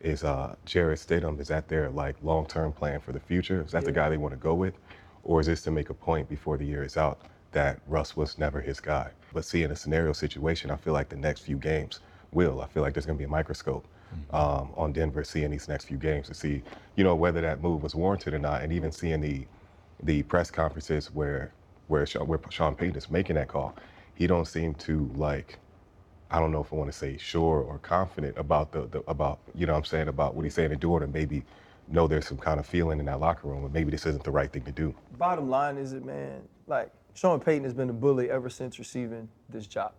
[0.00, 3.62] is uh, Jarrett Stidham is that their like long-term plan for the future?
[3.64, 4.74] Is that the guy they want to go with,
[5.22, 7.20] or is this to make a point before the year is out
[7.52, 9.10] that Russ was never his guy?
[9.32, 12.00] But seeing a scenario situation, I feel like the next few games
[12.32, 12.60] will.
[12.60, 13.86] I feel like there's going to be a microscope
[14.30, 16.62] um, on Denver seeing these next few games to see,
[16.96, 19.46] you know, whether that move was warranted or not, and even seeing the
[20.02, 21.52] the press conferences where
[21.88, 23.74] where Sean, where Sean Payton is making that call,
[24.14, 25.58] he don't seem to like.
[26.30, 29.40] I don't know if I want to say sure or confident about the, the about
[29.54, 31.44] you know what I'm saying about what he's saying doing, and maybe
[31.88, 34.30] know there's some kind of feeling in that locker room, but maybe this isn't the
[34.30, 34.94] right thing to do.
[35.18, 39.28] Bottom line is it, man, like Sean Payton has been a bully ever since receiving
[39.48, 39.92] this job.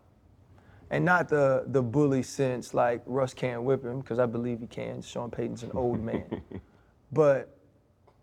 [0.91, 4.67] and not the the bully sense like Russ can't whip him because I believe he
[4.67, 5.01] can.
[5.01, 6.41] Sean Payton's an old man,
[7.11, 7.57] but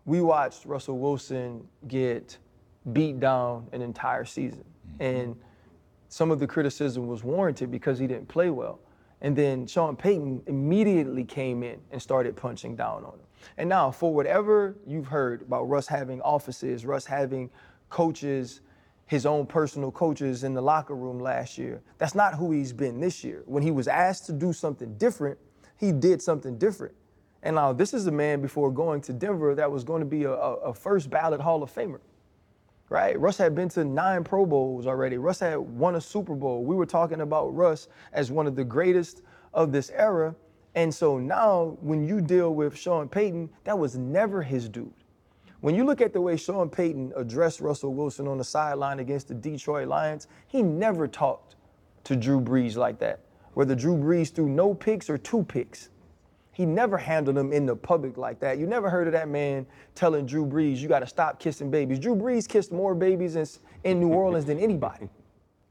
[0.05, 2.37] we watched Russell Wilson get
[2.93, 5.03] beat down an entire season, mm-hmm.
[5.03, 5.35] and
[6.13, 8.79] some of the criticism was warranted because he didn't play well.
[9.21, 13.25] And then Sean Payton immediately came in and started punching down on him.
[13.57, 17.49] And now, for whatever you've heard about Russ having offices, Russ having
[17.89, 18.61] coaches,
[19.07, 22.99] his own personal coaches in the locker room last year, that's not who he's been
[22.99, 23.41] this year.
[23.47, 25.39] When he was asked to do something different,
[25.79, 26.93] he did something different.
[27.41, 30.25] And now, this is a man before going to Denver that was going to be
[30.25, 32.01] a, a, first ballot Hall of Famer
[32.93, 33.19] right?
[33.19, 35.17] Russ had been to nine Pro Bowls already.
[35.17, 36.63] Russ had won a Super Bowl.
[36.63, 40.35] We were talking about Russ as one of the greatest of this era.
[40.75, 44.93] And so now, when you deal with Sean Payton, that was never his dude.
[45.61, 49.27] When you look at the way Sean Payton addressed Russell Wilson on the sideline against
[49.27, 51.55] the Detroit Lions, he never talked
[52.03, 53.21] to Drew Brees like that.
[53.55, 55.89] Whether Drew Brees threw no picks or two picks,
[56.53, 58.59] he never handled them in the public like that.
[58.59, 61.97] You never heard of that man telling Drew Brees, you got to stop kissing babies.
[61.99, 63.45] Drew Brees kissed more babies in,
[63.83, 65.09] in New Orleans than anybody.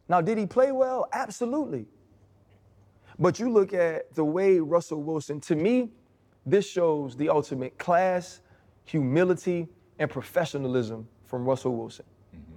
[0.08, 1.08] Now, did he play well?
[1.12, 1.86] Absolutely.
[3.18, 5.90] But you look at the way Russell Wilson, to me,
[6.44, 8.40] this shows the ultimate class,
[8.84, 9.68] humility,
[10.00, 12.04] and professionalism from Russell Wilson.
[12.34, 12.54] Mm-hmm.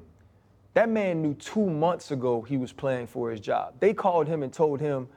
[0.73, 3.75] That man knew two months ago he was playing for his job.
[3.79, 5.07] They called him and told him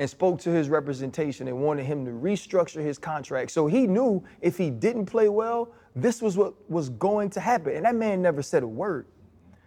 [0.00, 3.50] and spoke to his representation and wanted him to restructure his contract.
[3.50, 7.76] So he knew if he didn't play well, this was what was going to happen.
[7.76, 9.06] And that man never said a word.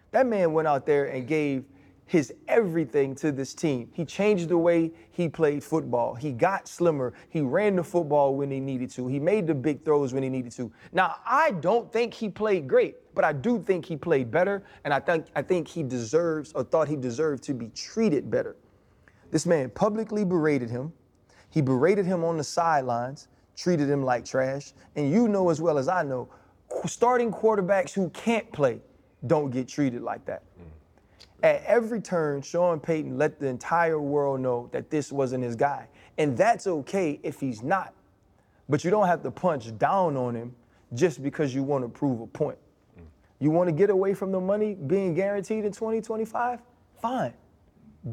[0.10, 1.66] That man went out there and gave
[2.08, 3.90] his everything to this team.
[3.94, 6.16] He changed the way he played football.
[6.16, 7.14] He got slimmer.
[7.30, 9.08] He ran the football when he needed to.
[9.08, 10.72] He made the big throws when he needed to.
[10.92, 14.94] Now, I don't think he played great, but I do think he played better, and
[14.94, 18.56] I think I think he deserves or thought he deserved to be treated better.
[19.34, 20.94] This man publicly berated him.
[21.50, 24.74] He berated him on the sidelines, treated him like trash.
[24.96, 26.30] And you know as well as I know,
[26.86, 28.80] starting quarterbacks who can't play
[29.26, 30.44] don't get treated like that.
[30.60, 30.66] Mm.
[31.42, 35.88] At every turn, Sean Payton let the entire world know that this wasn't his guy.
[36.20, 37.96] And that's okay if he's not.
[38.70, 40.54] But you don't have to punch down on him
[40.94, 42.60] just because you want to prove a point.
[43.00, 43.06] Mm.
[43.40, 46.60] You want to get away from the money being guaranteed in 2025?
[47.02, 47.34] Fine.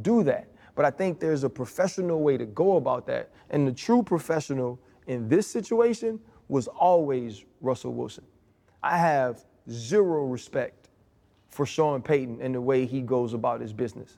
[0.00, 0.49] Do that.
[0.80, 3.28] But I think there's a professional way to go about that.
[3.50, 6.18] And the true professional in this situation
[6.48, 8.24] was always Russell Wilson.
[8.82, 10.88] I have zero respect
[11.50, 14.16] for Sean Payton and the way he goes about his business.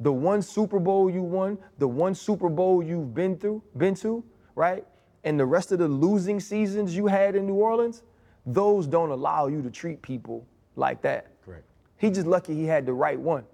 [0.00, 4.22] The one Super Bowl you won, the one Super Bowl you've been through, been to,
[4.54, 4.84] right?
[5.24, 8.02] And the rest of the losing seasons you had in New Orleans,
[8.44, 10.46] those don't allow you to treat people
[10.76, 11.28] like that.
[11.42, 11.64] Correct.
[11.96, 13.46] He just lucky he had the right one.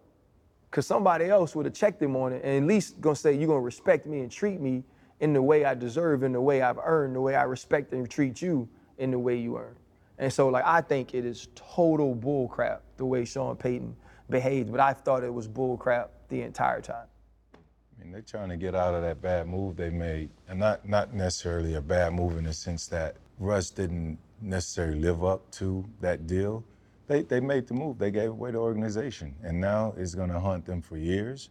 [0.70, 3.48] Cause somebody else would have checked him on it and at least gonna say, you're
[3.48, 4.84] gonna respect me and treat me
[5.20, 8.08] in the way I deserve, in the way I've earned, the way I respect and
[8.08, 9.76] treat you in the way you earn.
[10.18, 13.96] And so, like, I think it is total bullcrap the way Sean Payton
[14.28, 17.06] behaved, but I thought it was bullcrap the entire time.
[17.54, 20.88] I mean, they're trying to get out of that bad move they made, and not
[20.88, 25.84] not necessarily a bad move in the sense that Russ didn't necessarily live up to
[26.00, 26.64] that deal.
[27.08, 27.98] They they made the move.
[27.98, 31.50] They gave away the organization, and now it's going to haunt them for years.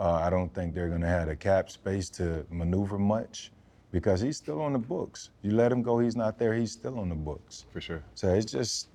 [0.00, 3.52] Uh, I don't think they're going to have the cap space to maneuver much
[3.92, 5.30] because he's still on the books.
[5.42, 6.52] You let him go, he's not there.
[6.54, 7.64] He's still on the books.
[7.72, 8.02] For sure.
[8.14, 8.88] So it's just,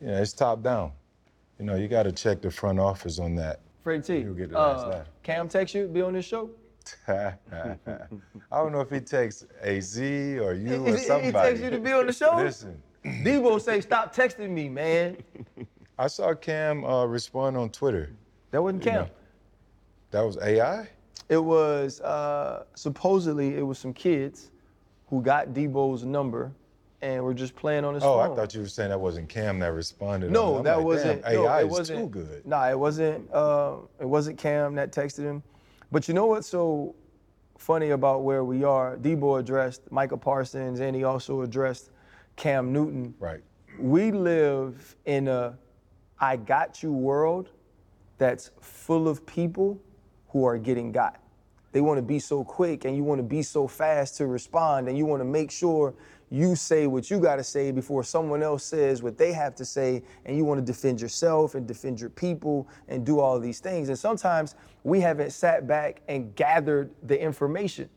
[0.00, 0.90] yeah, it's top down.
[1.60, 3.60] You know, you got to check the front office on that.
[3.84, 5.06] Freddie T, He'll get the uh, laugh.
[5.22, 6.50] Cam text you, be on this show?
[7.08, 7.34] I
[8.50, 11.50] don't know if he takes AZ or you He- or he- he somebody.
[11.50, 12.36] takes you to be on the show?
[12.36, 15.16] Listen, Deebo say, stop texting me, man.
[15.98, 18.10] I saw Cam uh, respond on Twitter.
[18.50, 18.94] That wasn't Cam.
[18.94, 19.10] know.
[20.10, 20.88] That was AI.
[21.28, 24.50] It was uh, supposedly it was some kids
[25.08, 26.52] who got Deebo's number
[27.02, 28.18] and were just playing on his phone.
[28.18, 28.32] Oh, phone.
[28.32, 30.30] I thought you were saying that wasn't Cam that responded.
[30.30, 31.22] No, that like, wasn't.
[31.22, 32.46] Damn, no, AI it wasn't, too good.
[32.46, 33.30] Nah, it wasn't.
[33.32, 35.42] Uh, it wasn't Cam that texted him.
[35.92, 36.94] But you know what's so
[37.58, 38.96] funny about where we are?
[38.96, 41.90] Deebo addressed Micah Parsons, and he also addressed
[42.36, 43.14] Cam Newton.
[43.18, 43.42] Right.
[43.78, 45.58] We live in a
[46.18, 47.50] I got you world
[48.18, 49.80] that's full of people
[50.28, 51.20] who are getting got.
[51.72, 54.88] They want to be so quick and you want to be so fast to respond
[54.88, 55.94] and you want to make sure
[56.30, 59.64] you say what you got to say before someone else says what they have to
[59.64, 63.60] say and you want to defend yourself and defend your people and do all these
[63.60, 63.90] things.
[63.90, 67.90] And sometimes we haven't sat back and gathered the information.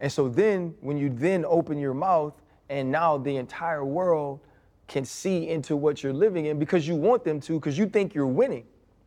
[0.00, 4.40] And so then when you then open your mouth and now the entire world
[4.88, 8.14] can see into what you're living in because you want them to because you think
[8.14, 8.64] you're winning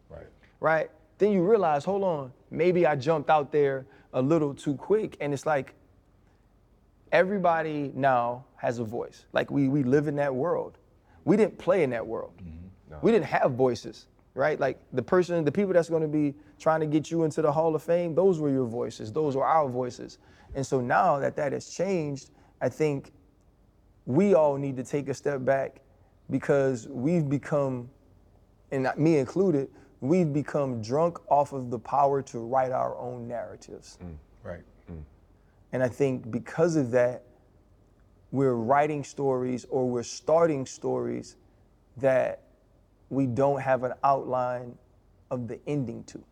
[0.09, 0.27] Right.
[0.59, 0.89] right?
[1.17, 5.17] then you realize, hold on, maybe I jumped out there a little too quick.
[5.21, 5.73] And it's like
[7.11, 9.25] everybody now has a voice.
[9.33, 10.77] Like we we live in that world.
[11.23, 12.33] We didn't play in that world.
[12.37, 12.95] Mm-hmm.
[13.01, 14.59] We didn't have voices, right?
[14.59, 17.51] Like the person, the people that's going to be trying to get you into the
[17.51, 19.11] Hall of Fame, those were your voices.
[19.11, 20.17] Those were our voices.
[20.53, 22.29] And so now that that has changed,
[22.61, 23.11] I think
[24.05, 25.81] we all need to take a step back
[26.29, 27.89] because we've become,
[28.71, 29.69] and me included,
[30.01, 33.97] we've become drunk off of the power to write our own narratives.
[34.03, 34.63] Mm, right.
[34.91, 35.03] Mm.
[35.73, 37.23] And I think because of that,
[38.31, 41.37] we're writing stories or we're starting stories
[41.97, 42.41] that
[43.09, 44.77] we don't have an outline
[45.31, 46.23] of the ending to,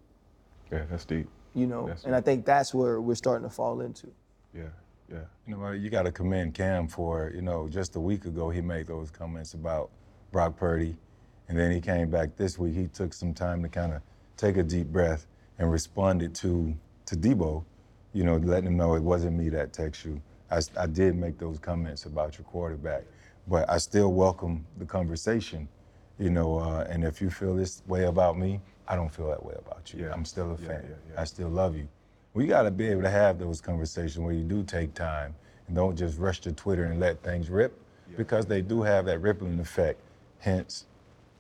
[0.72, 1.28] Yeah, that's deep.
[1.54, 1.88] you know?
[1.88, 4.08] That's and I think that's where we're starting to fall into.
[4.54, 4.64] Yeah,
[5.10, 5.20] yeah.
[5.48, 8.62] You know, you got to commend Cam for, you know, just a week ago he
[8.62, 9.90] made those comments about
[10.32, 10.96] Brock Purdy.
[11.50, 12.76] And then he came back this week.
[12.76, 14.02] He took some time to kind of
[14.38, 15.28] take a deep breath
[15.60, 16.76] and responded to
[17.06, 17.64] to Deebo,
[18.14, 20.22] you know, letting him know it wasn't me that text you.
[20.50, 23.04] I, I did make those comments about your quarterback,
[23.48, 25.68] but I still welcome the conversation,
[26.18, 26.60] you know.
[26.60, 29.94] Uh, and if you feel this way about me, I don't feel that way about
[29.94, 30.06] you.
[30.06, 30.14] Yeah.
[30.14, 30.86] I'm still a fan.
[30.90, 31.22] yeah, yeah.
[31.22, 31.88] I still love you.
[32.34, 35.36] We got to be able to have those conversations where you do take time
[35.68, 37.80] and don't just rush to Twitter and let things rip
[38.18, 40.00] because they do have that rippling effect.
[40.40, 40.86] Hence,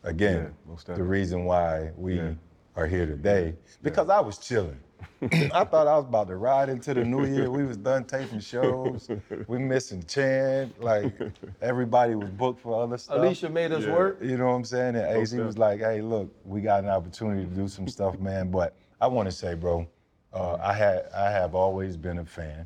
[0.04, 2.34] again, Yeah, most the reason why we Yeah.
[2.76, 4.80] are here today because I was chilling.
[5.54, 7.50] I thought I was about to ride into the new year.
[7.50, 9.10] We was done taping shows.
[9.48, 10.74] We missing Chan.
[10.80, 11.14] Like
[11.62, 13.18] everybody was booked for other stuff.
[13.18, 14.20] Alicia made us work.
[14.22, 14.96] You know what I'm saying?
[14.96, 18.52] And AZ was like, hey, look, we got an opportunity to do some stuff, man.
[18.52, 19.88] But I want to say, bro,
[20.34, 22.66] uh, I had I have always been a fan.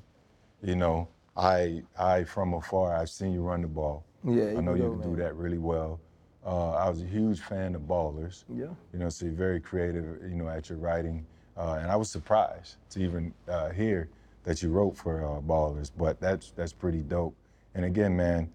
[0.61, 4.05] You know, I I from afar I've seen you run the ball.
[4.23, 5.99] Yeah, I know you can do that really well.
[6.45, 8.45] Uh, I was a huge fan of ballers.
[8.49, 8.67] Yeah.
[8.93, 11.25] You know, so you're very creative, you know, at your writing.
[11.57, 14.09] Uh, and I was surprised to even uh, hear
[14.43, 17.35] that you wrote for uh, ballers, but that's that's pretty dope.
[17.75, 18.49] And again, man,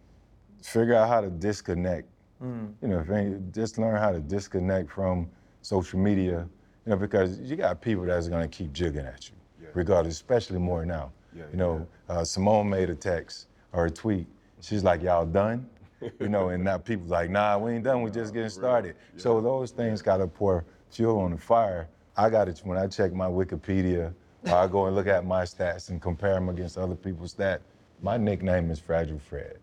[0.62, 2.08] figure out how to disconnect.
[2.42, 2.72] Mm.
[2.80, 5.28] You know, if any, just learn how to disconnect from
[5.60, 6.48] social media.
[6.86, 9.36] You know, because you got people that's gonna keep jigging at you,
[9.74, 11.12] regardless, especially more now.
[11.34, 14.26] Yeah, you know, uh, Simone made a text or a tweet.
[14.60, 15.68] She's like, "Y'all done?"
[16.20, 18.02] you know, and now people like, "Nah, we ain't done.
[18.02, 21.88] We're just getting started." So those things gotta pour fuel on the fire.
[22.16, 24.12] I got it when I check my Wikipedia.
[24.44, 27.60] Or I go and look at my stats and compare them against other people's stats.
[28.02, 29.58] My nickname is Fragile Fred,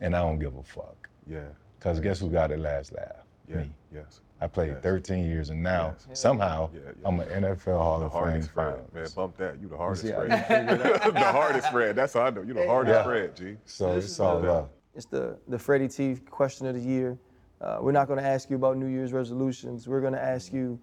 [0.00, 1.08] and I don't give a fuck.
[1.28, 1.46] Yeah.
[1.78, 3.24] Cause guess who got it last laugh?
[3.48, 3.58] Yeah.
[3.58, 3.70] Me.
[3.94, 4.20] Yes.
[4.40, 4.82] I played Yes.
[4.82, 6.20] 13 years, and now Yes.
[6.20, 7.08] somehow Yeah, yeah.
[7.08, 8.94] I'm an NFL Hall The of Fame hardest Fred, finalist.
[8.94, 9.06] man.
[9.16, 9.60] Bump that.
[9.60, 10.68] You the hardest see how Fred.
[11.14, 11.96] the hardest Fred.
[11.96, 12.42] That's how I know.
[12.42, 13.04] You the hardest Yeah.
[13.04, 13.56] Fred, G.
[13.64, 14.68] So This it's all the- love.
[14.94, 17.18] It's the the Freddie T question of the year.
[17.60, 19.88] Uh, we're not going to ask you about New Year's resolutions.
[19.88, 20.78] We're going to ask you,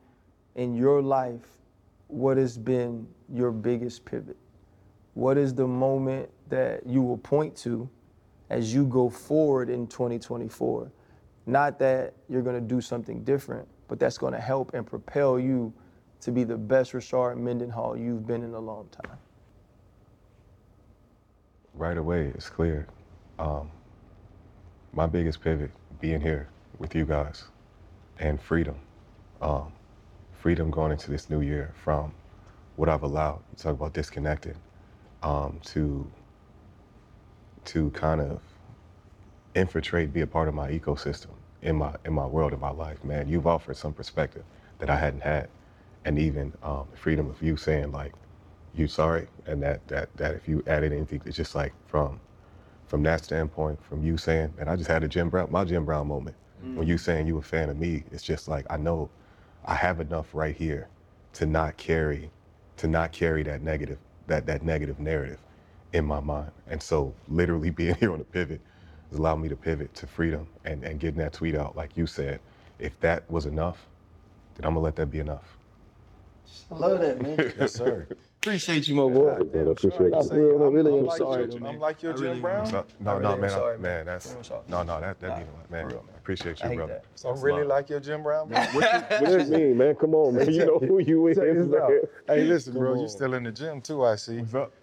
[0.56, 1.48] in your life,
[2.08, 4.38] what has been your biggest pivot?
[5.14, 7.88] What is the moment that you will point to
[8.50, 10.92] as you go forward in 2024?
[11.48, 15.40] Not that you're going to do something different, but that's going to help and propel
[15.40, 15.74] you
[16.22, 19.18] to be the best Rashard Mendenhall you've been in a long time.
[21.74, 22.88] right away, it's clear.
[23.40, 23.72] Um,
[24.94, 25.72] my biggest pivot
[26.02, 27.46] being here with you guys
[28.20, 28.76] and freedom.
[29.42, 29.74] Um,
[30.34, 32.14] freedom going into this new year from
[32.78, 33.42] what I've allowed.
[33.52, 34.58] You talk about disconnected
[35.24, 36.10] um, to
[37.66, 38.42] to kind of
[39.56, 41.32] infiltrate, be a part of my ecosystem
[41.62, 43.04] in my in my world, in my life.
[43.04, 44.44] Man, you've offered some perspective
[44.80, 45.50] that I hadn't had,
[46.06, 48.14] and even um, the freedom of you saying like,
[48.76, 52.20] "You sorry," and that that that if you added anything, it's just like from
[52.88, 55.86] from that standpoint, from you saying, and I just had a Jim Brown, my Jim
[55.86, 56.36] Brown moment.
[56.76, 59.10] When you saying you a fan of me, it's just like I know
[59.66, 60.90] I have enough right here
[61.34, 62.32] to not carry,
[62.78, 65.40] to not carry that negative, that that negative narrative
[65.94, 66.52] in my mind.
[66.68, 68.62] And so literally being here on the pivot
[69.14, 72.08] has allowed me to pivot to freedom and, and getting that tweet out, like you
[72.08, 72.42] said.
[72.80, 73.88] If that was enough,
[74.56, 75.58] then I'm gonna let that be enough.
[76.72, 77.54] I love that, man.
[77.60, 78.08] Yes, sir.
[78.44, 79.30] Appreciate you, my boy.
[79.30, 79.36] I
[79.72, 81.46] appreciate I really, I really am like sorry.
[81.50, 82.68] your- I'm like your Jim really Brown.
[82.76, 82.84] am.
[83.00, 83.82] No, no, really man, sorry, I, man.
[83.82, 84.36] man, that's
[84.68, 85.84] no, no, that that Nah, mean man.
[85.84, 86.16] for real, man.
[86.18, 86.94] Appreciate you, brother.
[86.96, 87.06] that.
[87.16, 88.50] So I'm really like your Jim Brown.
[88.50, 88.68] man?
[88.74, 89.96] what does mean, man?
[89.96, 90.52] Come on, man.
[90.54, 91.38] You know who you is.
[91.38, 91.90] Check this out.
[91.90, 92.02] man.
[92.28, 93.08] Hey, listen, bro, you on.
[93.10, 94.40] still in the gym too, I see.
[94.40, 94.74] What's up?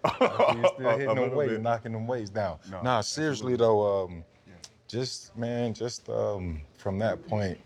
[0.57, 2.57] You still hitting them weights, knocking them weights down.
[2.71, 4.23] No, nah, seriously though, um,
[4.87, 7.59] just man, just um, from that point,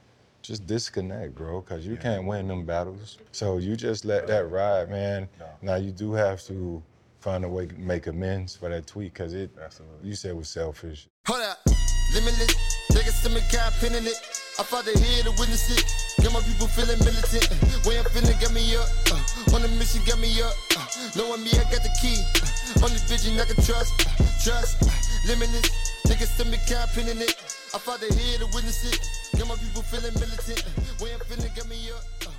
[0.48, 3.18] just disconnect, bro, because you can't win them battles.
[3.32, 5.28] So you just let that ride, man.
[5.62, 6.82] Now you do have to
[7.20, 10.10] find a way to make amends for that tweet, because it, Absolutely.
[10.10, 11.08] you said it was selfish.
[11.28, 11.60] Hold up,
[12.14, 12.54] limitless.
[12.92, 14.16] Niggas to me, got pinning it.
[14.58, 15.84] I fought to hear to witness it.
[16.24, 17.50] Got my people feeling militant.
[17.86, 18.88] Way I'm feeling got me up.
[19.12, 20.54] Uh, on a mission got me up.
[20.78, 20.86] Uh,
[21.18, 22.16] knowing me, I got the key.
[22.40, 23.92] Uh, only vision I can trust.
[24.00, 24.80] Uh, trust.
[24.86, 24.96] Uh,
[25.28, 25.68] limitless.
[26.08, 27.36] Niggas send me campaigning it.
[27.76, 29.04] I fought the here to witness it.
[29.38, 30.64] Got my people feeling militant.
[31.04, 32.00] Way I'm feeling, got me up.
[32.24, 32.32] Uh,